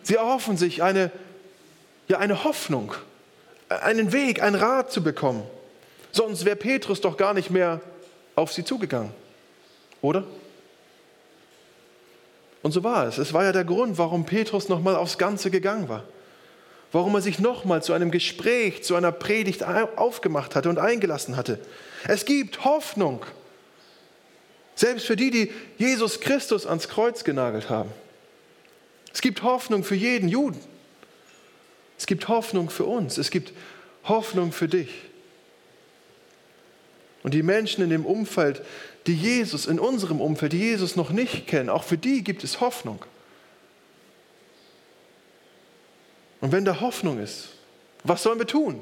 Sie 0.02 0.16
erhoffen 0.16 0.56
sich 0.56 0.82
eine, 0.82 1.10
ja, 2.08 2.18
eine 2.18 2.44
Hoffnung, 2.44 2.94
einen 3.68 4.12
Weg, 4.12 4.42
einen 4.42 4.56
Rat 4.56 4.92
zu 4.92 5.02
bekommen. 5.02 5.44
Sonst 6.12 6.44
wäre 6.44 6.56
Petrus 6.56 7.00
doch 7.00 7.16
gar 7.16 7.34
nicht 7.34 7.50
mehr 7.50 7.80
auf 8.34 8.52
sie 8.52 8.64
zugegangen, 8.64 9.12
oder? 10.00 10.24
Und 12.62 12.72
so 12.72 12.84
war 12.84 13.06
es. 13.06 13.18
Es 13.18 13.32
war 13.32 13.44
ja 13.44 13.52
der 13.52 13.64
Grund, 13.64 13.98
warum 13.98 14.24
Petrus 14.24 14.68
nochmal 14.68 14.94
aufs 14.94 15.18
Ganze 15.18 15.50
gegangen 15.50 15.88
war. 15.88 16.04
Warum 16.92 17.14
er 17.14 17.20
sich 17.20 17.38
nochmal 17.38 17.82
zu 17.82 17.92
einem 17.92 18.10
Gespräch, 18.10 18.84
zu 18.84 18.94
einer 18.94 19.12
Predigt 19.12 19.64
aufgemacht 19.64 20.54
hatte 20.54 20.68
und 20.68 20.78
eingelassen 20.78 21.36
hatte. 21.36 21.58
Es 22.06 22.24
gibt 22.24 22.64
Hoffnung. 22.64 23.24
Selbst 24.74 25.06
für 25.06 25.16
die, 25.16 25.30
die 25.30 25.52
Jesus 25.78 26.20
Christus 26.20 26.66
ans 26.66 26.88
Kreuz 26.88 27.24
genagelt 27.24 27.68
haben. 27.68 27.90
Es 29.12 29.20
gibt 29.20 29.42
Hoffnung 29.42 29.84
für 29.84 29.94
jeden 29.94 30.28
Juden. 30.28 30.60
Es 31.98 32.06
gibt 32.06 32.28
Hoffnung 32.28 32.70
für 32.70 32.84
uns. 32.84 33.18
Es 33.18 33.30
gibt 33.30 33.52
Hoffnung 34.04 34.52
für 34.52 34.68
dich. 34.68 34.90
Und 37.22 37.34
die 37.34 37.42
Menschen 37.42 37.84
in 37.84 37.90
dem 37.90 38.04
Umfeld, 38.04 38.62
die 39.06 39.16
Jesus, 39.16 39.66
in 39.66 39.80
unserem 39.80 40.20
Umfeld, 40.20 40.52
die 40.52 40.58
Jesus 40.58 40.96
noch 40.96 41.10
nicht 41.10 41.46
kennen, 41.46 41.68
auch 41.68 41.84
für 41.84 41.98
die 41.98 42.22
gibt 42.22 42.44
es 42.44 42.60
Hoffnung. 42.60 43.04
Und 46.40 46.52
wenn 46.52 46.64
da 46.64 46.80
Hoffnung 46.80 47.18
ist, 47.18 47.50
was 48.04 48.22
sollen 48.22 48.38
wir 48.38 48.46
tun? 48.46 48.80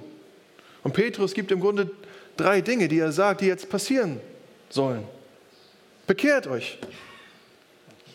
Und 0.82 0.92
Petrus 0.92 1.34
gibt 1.34 1.52
im 1.52 1.60
Grunde 1.60 1.90
drei 2.36 2.60
Dinge, 2.60 2.88
die 2.88 2.98
er 2.98 3.12
sagt, 3.12 3.42
die 3.42 3.46
jetzt 3.46 3.68
passieren 3.68 4.20
sollen. 4.70 5.04
Bekehrt 6.06 6.46
euch, 6.46 6.78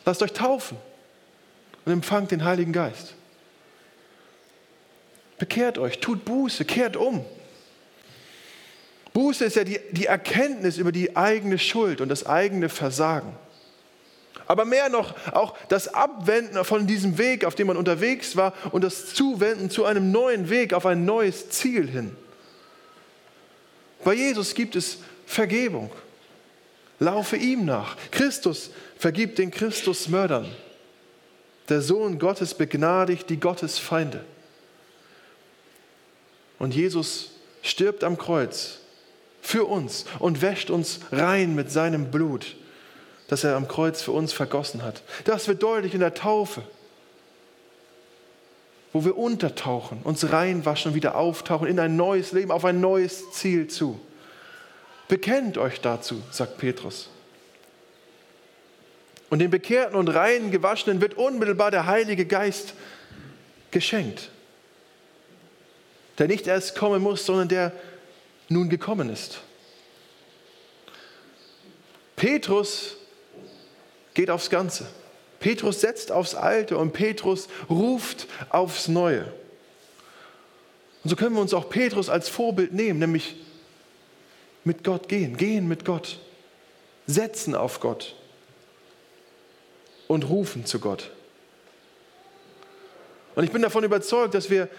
lasst 0.06 0.22
euch 0.22 0.34
taufen 0.34 0.78
und 1.86 1.91
empfangt 1.91 2.32
den 2.32 2.44
Heiligen 2.44 2.74
Geist. 2.74 3.13
Bekehrt 5.38 5.78
euch, 5.78 6.00
tut 6.00 6.26
Buße, 6.26 6.65
kehrt 6.65 6.96
um. 6.96 7.26
Buße 9.15 9.45
ist 9.45 9.56
ja 9.56 9.63
die, 9.63 9.80
die 9.91 10.08
Erkenntnis 10.08 10.78
über 10.78 10.91
die 10.91 11.15
eigene 11.15 11.58
Schuld 11.58 12.01
und 12.01 12.10
das 12.10 12.25
eigene 12.25 12.67
Versagen. 12.67 13.34
Aber 14.45 14.65
mehr 14.65 14.89
noch 14.89 15.15
auch 15.32 15.58
das 15.69 15.88
Abwenden 15.88 16.62
von 16.65 16.86
diesem 16.86 17.17
Weg, 17.17 17.45
auf 17.45 17.56
dem 17.56 17.67
man 17.67 17.78
unterwegs 17.78 18.36
war, 18.36 18.51
und 18.73 18.84
das 18.84 19.13
Zuwenden 19.13 19.69
zu 19.69 19.86
einem 19.86 20.12
neuen 20.12 20.49
Weg, 20.49 20.73
auf 20.73 20.86
ein 20.86 21.06
neues 21.06 21.49
Ziel 21.49 21.88
hin. 21.88 22.13
Bei 24.04 24.13
Jesus 24.13 24.54
gibt 24.54 24.75
es 24.75 24.97
Vergebung. 25.25 25.89
Laufe 26.99 27.38
ihm 27.38 27.63
nach. 27.63 27.95
Christus 28.12 28.69
vergibt 28.97 29.38
den 29.38 29.49
Christusmördern. 29.49 30.54
Der 31.69 31.80
Sohn 31.80 32.19
Gottes 32.19 32.54
begnadigt 32.54 33.30
die 33.30 33.39
Gottesfeinde. 33.39 34.25
Und 36.60 36.75
Jesus 36.75 37.32
stirbt 37.62 38.04
am 38.04 38.17
Kreuz 38.17 38.82
für 39.46 39.66
uns 39.66 40.06
und 40.18 40.42
wäscht 40.42 40.72
uns 40.72 41.02
rein 41.12 41.54
mit 41.54 41.72
seinem 41.72 42.10
Blut, 42.10 42.56
das 43.28 43.44
er 43.44 43.56
am 43.56 43.68
Kreuz 43.68 44.02
für 44.02 44.12
uns 44.12 44.34
vergossen 44.34 44.82
hat. 44.82 45.04
Das 45.26 45.48
wird 45.48 45.62
deutlich 45.62 45.94
in 45.94 46.00
der 46.00 46.16
Taufe, 46.16 46.64
wo 48.92 49.06
wir 49.06 49.16
untertauchen, 49.18 50.00
uns 50.04 50.32
reinwaschen 50.32 50.92
und 50.92 50.96
wieder 50.96 51.16
auftauchen 51.16 51.68
in 51.68 51.80
ein 51.80 51.96
neues 51.96 52.32
Leben, 52.32 52.52
auf 52.52 52.66
ein 52.66 52.82
neues 52.82 53.32
Ziel 53.34 53.68
zu. 53.68 54.00
Bekennt 55.08 55.60
euch 55.60 55.80
dazu, 55.80 56.24
sagt 56.32 56.58
Petrus. 56.58 57.10
Und 59.30 59.40
den 59.40 59.52
Bekehrten 59.52 59.96
und 59.96 60.08
reinen 60.08 60.50
Gewaschenen 60.50 61.02
wird 61.02 61.16
unmittelbar 61.16 61.70
der 61.70 61.86
Heilige 61.86 62.26
Geist 62.26 62.74
geschenkt, 63.70 64.32
der 66.18 66.28
nicht 66.28 66.48
erst 66.48 66.76
kommen 66.76 67.04
muss, 67.04 67.26
sondern 67.26 67.48
der 67.48 67.72
nun 68.50 68.70
gekommen 68.70 69.10
ist. 69.10 69.42
Petrus 72.16 72.98
geht 74.14 74.30
aufs 74.30 74.50
Ganze. 74.50 74.88
Petrus 75.40 75.82
setzt 75.82 76.12
aufs 76.12 76.34
Alte 76.34 76.78
und 76.78 76.94
Petrus 76.94 77.48
ruft 77.70 78.28
aufs 78.50 78.88
Neue. 78.88 79.32
Und 81.04 81.10
so 81.10 81.16
können 81.16 81.36
wir 81.36 81.42
uns 81.42 81.54
auch 81.54 81.70
Petrus 81.70 82.10
als 82.10 82.30
Vorbild 82.30 82.74
nehmen, 82.74 83.00
nämlich 83.00 83.36
mit 84.64 84.84
Gott 84.84 85.08
gehen, 85.08 85.38
gehen 85.38 85.68
mit 85.68 85.86
Gott, 85.86 86.20
setzen 87.06 87.54
auf 87.54 87.80
Gott 87.80 88.16
und 90.08 90.28
rufen 90.28 90.66
zu 90.66 90.80
Gott. 90.80 91.12
Und 93.36 93.44
ich 93.44 93.52
bin 93.52 93.62
davon 93.62 93.84
überzeugt, 93.84 94.34
dass 94.34 94.50
wir 94.50 94.70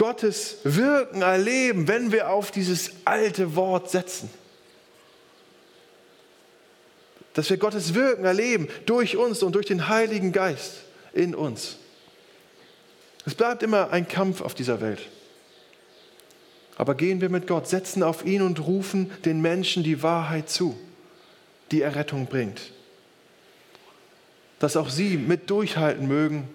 Gottes 0.00 0.56
Wirken 0.64 1.20
erleben, 1.20 1.86
wenn 1.86 2.10
wir 2.10 2.30
auf 2.30 2.50
dieses 2.50 2.90
alte 3.04 3.54
Wort 3.54 3.90
setzen. 3.90 4.30
Dass 7.34 7.50
wir 7.50 7.58
Gottes 7.58 7.92
Wirken 7.92 8.24
erleben 8.24 8.68
durch 8.86 9.18
uns 9.18 9.42
und 9.42 9.52
durch 9.52 9.66
den 9.66 9.90
Heiligen 9.90 10.32
Geist 10.32 10.84
in 11.12 11.34
uns. 11.34 11.76
Es 13.26 13.34
bleibt 13.34 13.62
immer 13.62 13.90
ein 13.90 14.08
Kampf 14.08 14.40
auf 14.40 14.54
dieser 14.54 14.80
Welt. 14.80 15.06
Aber 16.78 16.94
gehen 16.94 17.20
wir 17.20 17.28
mit 17.28 17.46
Gott, 17.46 17.68
setzen 17.68 18.02
auf 18.02 18.24
ihn 18.24 18.40
und 18.40 18.66
rufen 18.66 19.10
den 19.26 19.42
Menschen 19.42 19.82
die 19.82 20.02
Wahrheit 20.02 20.48
zu, 20.48 20.78
die 21.72 21.82
Errettung 21.82 22.24
bringt. 22.24 22.72
Dass 24.60 24.78
auch 24.78 24.88
sie 24.88 25.18
mit 25.18 25.50
durchhalten 25.50 26.08
mögen 26.08 26.48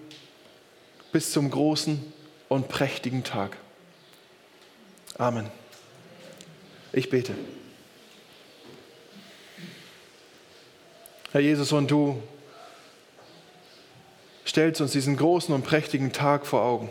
bis 1.12 1.30
zum 1.30 1.48
großen 1.48 2.15
und 2.48 2.68
prächtigen 2.68 3.24
Tag. 3.24 3.56
Amen. 5.18 5.50
Ich 6.92 7.10
bete. 7.10 7.34
Herr 11.32 11.40
Jesus, 11.40 11.72
und 11.72 11.90
du 11.90 12.22
stellst 14.46 14.80
uns 14.80 14.92
diesen 14.92 15.16
großen 15.16 15.54
und 15.54 15.64
prächtigen 15.64 16.12
Tag 16.12 16.46
vor 16.46 16.62
Augen. 16.62 16.88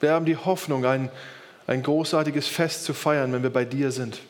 Wir 0.00 0.12
haben 0.12 0.26
die 0.26 0.36
Hoffnung, 0.36 0.84
ein, 0.84 1.10
ein 1.66 1.82
großartiges 1.82 2.48
Fest 2.48 2.84
zu 2.84 2.94
feiern, 2.94 3.32
wenn 3.32 3.42
wir 3.42 3.50
bei 3.50 3.64
dir 3.64 3.92
sind. 3.92 4.20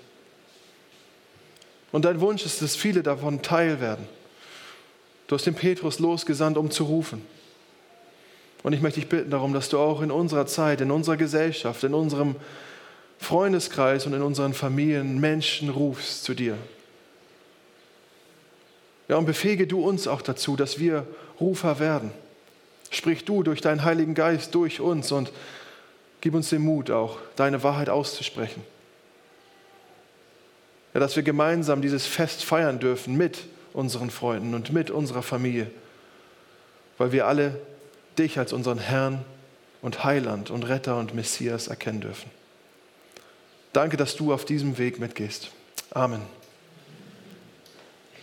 Und 1.90 2.05
dein 2.05 2.20
Wunsch 2.20 2.44
ist, 2.44 2.62
dass 2.62 2.77
viele 2.77 3.03
davon 3.03 3.42
teil 3.42 3.81
werden. 3.81 4.07
Du 5.27 5.35
hast 5.35 5.46
den 5.46 5.55
Petrus 5.55 5.98
losgesandt, 5.98 6.57
um 6.57 6.70
zu 6.70 6.85
rufen. 6.85 7.22
Und 8.62 8.73
ich 8.73 8.81
möchte 8.81 9.01
dich 9.01 9.09
bitten 9.09 9.31
darum, 9.31 9.53
dass 9.53 9.68
du 9.68 9.79
auch 9.79 10.03
in 10.03 10.11
unserer 10.11 10.47
Zeit, 10.47 10.81
in 10.81 10.90
unserer 10.90 11.16
Gesellschaft, 11.16 11.85
in 11.85 11.94
unserem 11.94 12.37
Freundeskreis 13.18 14.07
und 14.07 14.14
in 14.14 14.23
unseren 14.23 14.53
Familien 14.53 15.21
Menschen 15.21 15.68
rufst 15.68 16.25
zu 16.25 16.35
dir. 16.35 16.57
Ja, 19.09 19.16
und 19.16 19.27
befähige 19.27 19.66
du 19.66 19.81
uns 19.81 20.07
auch 20.07 20.23
dazu, 20.23 20.57
dass 20.57 20.79
wir 20.79 21.07
Rufer 21.40 21.79
werden. 21.79 22.11
Sprich 22.90 23.25
du 23.25 23.42
durch 23.42 23.61
deinen 23.61 23.85
Heiligen 23.85 24.14
Geist 24.14 24.55
durch 24.55 24.81
uns 24.81 25.12
und 25.12 25.33
Gib 26.21 26.35
uns 26.35 26.51
den 26.51 26.62
Mut 26.62 26.90
auch, 26.90 27.18
deine 27.37 27.62
Wahrheit 27.62 27.88
auszusprechen. 27.88 28.62
Ja, 30.94 31.01
dass 31.01 31.16
wir 31.16 31.23
gemeinsam 31.23 31.81
dieses 31.81 32.07
Fest 32.07 32.44
feiern 32.44 32.81
dürfen 32.81 33.16
mit 33.16 33.44
unseren 33.73 34.11
Freunden 34.11 34.55
und 34.55 34.73
mit 34.73 34.90
unserer 34.90 35.23
Familie, 35.23 35.71
weil 36.97 37.12
wir 37.12 37.27
alle 37.27 37.61
dich 38.19 38.39
als 38.39 38.53
unseren 38.53 38.79
Herrn 38.79 39.25
und 39.83 40.05
Heiland 40.05 40.51
und 40.51 40.65
Retter 40.65 40.99
und 40.99 41.15
Messias 41.15 41.69
erkennen 41.69 42.01
dürfen. 42.01 42.31
Danke, 43.73 43.97
dass 43.97 44.17
du 44.17 44.33
auf 44.33 44.45
diesem 44.45 44.79
Weg 44.79 44.99
mitgehst. 44.99 45.51
Amen. 45.91 46.23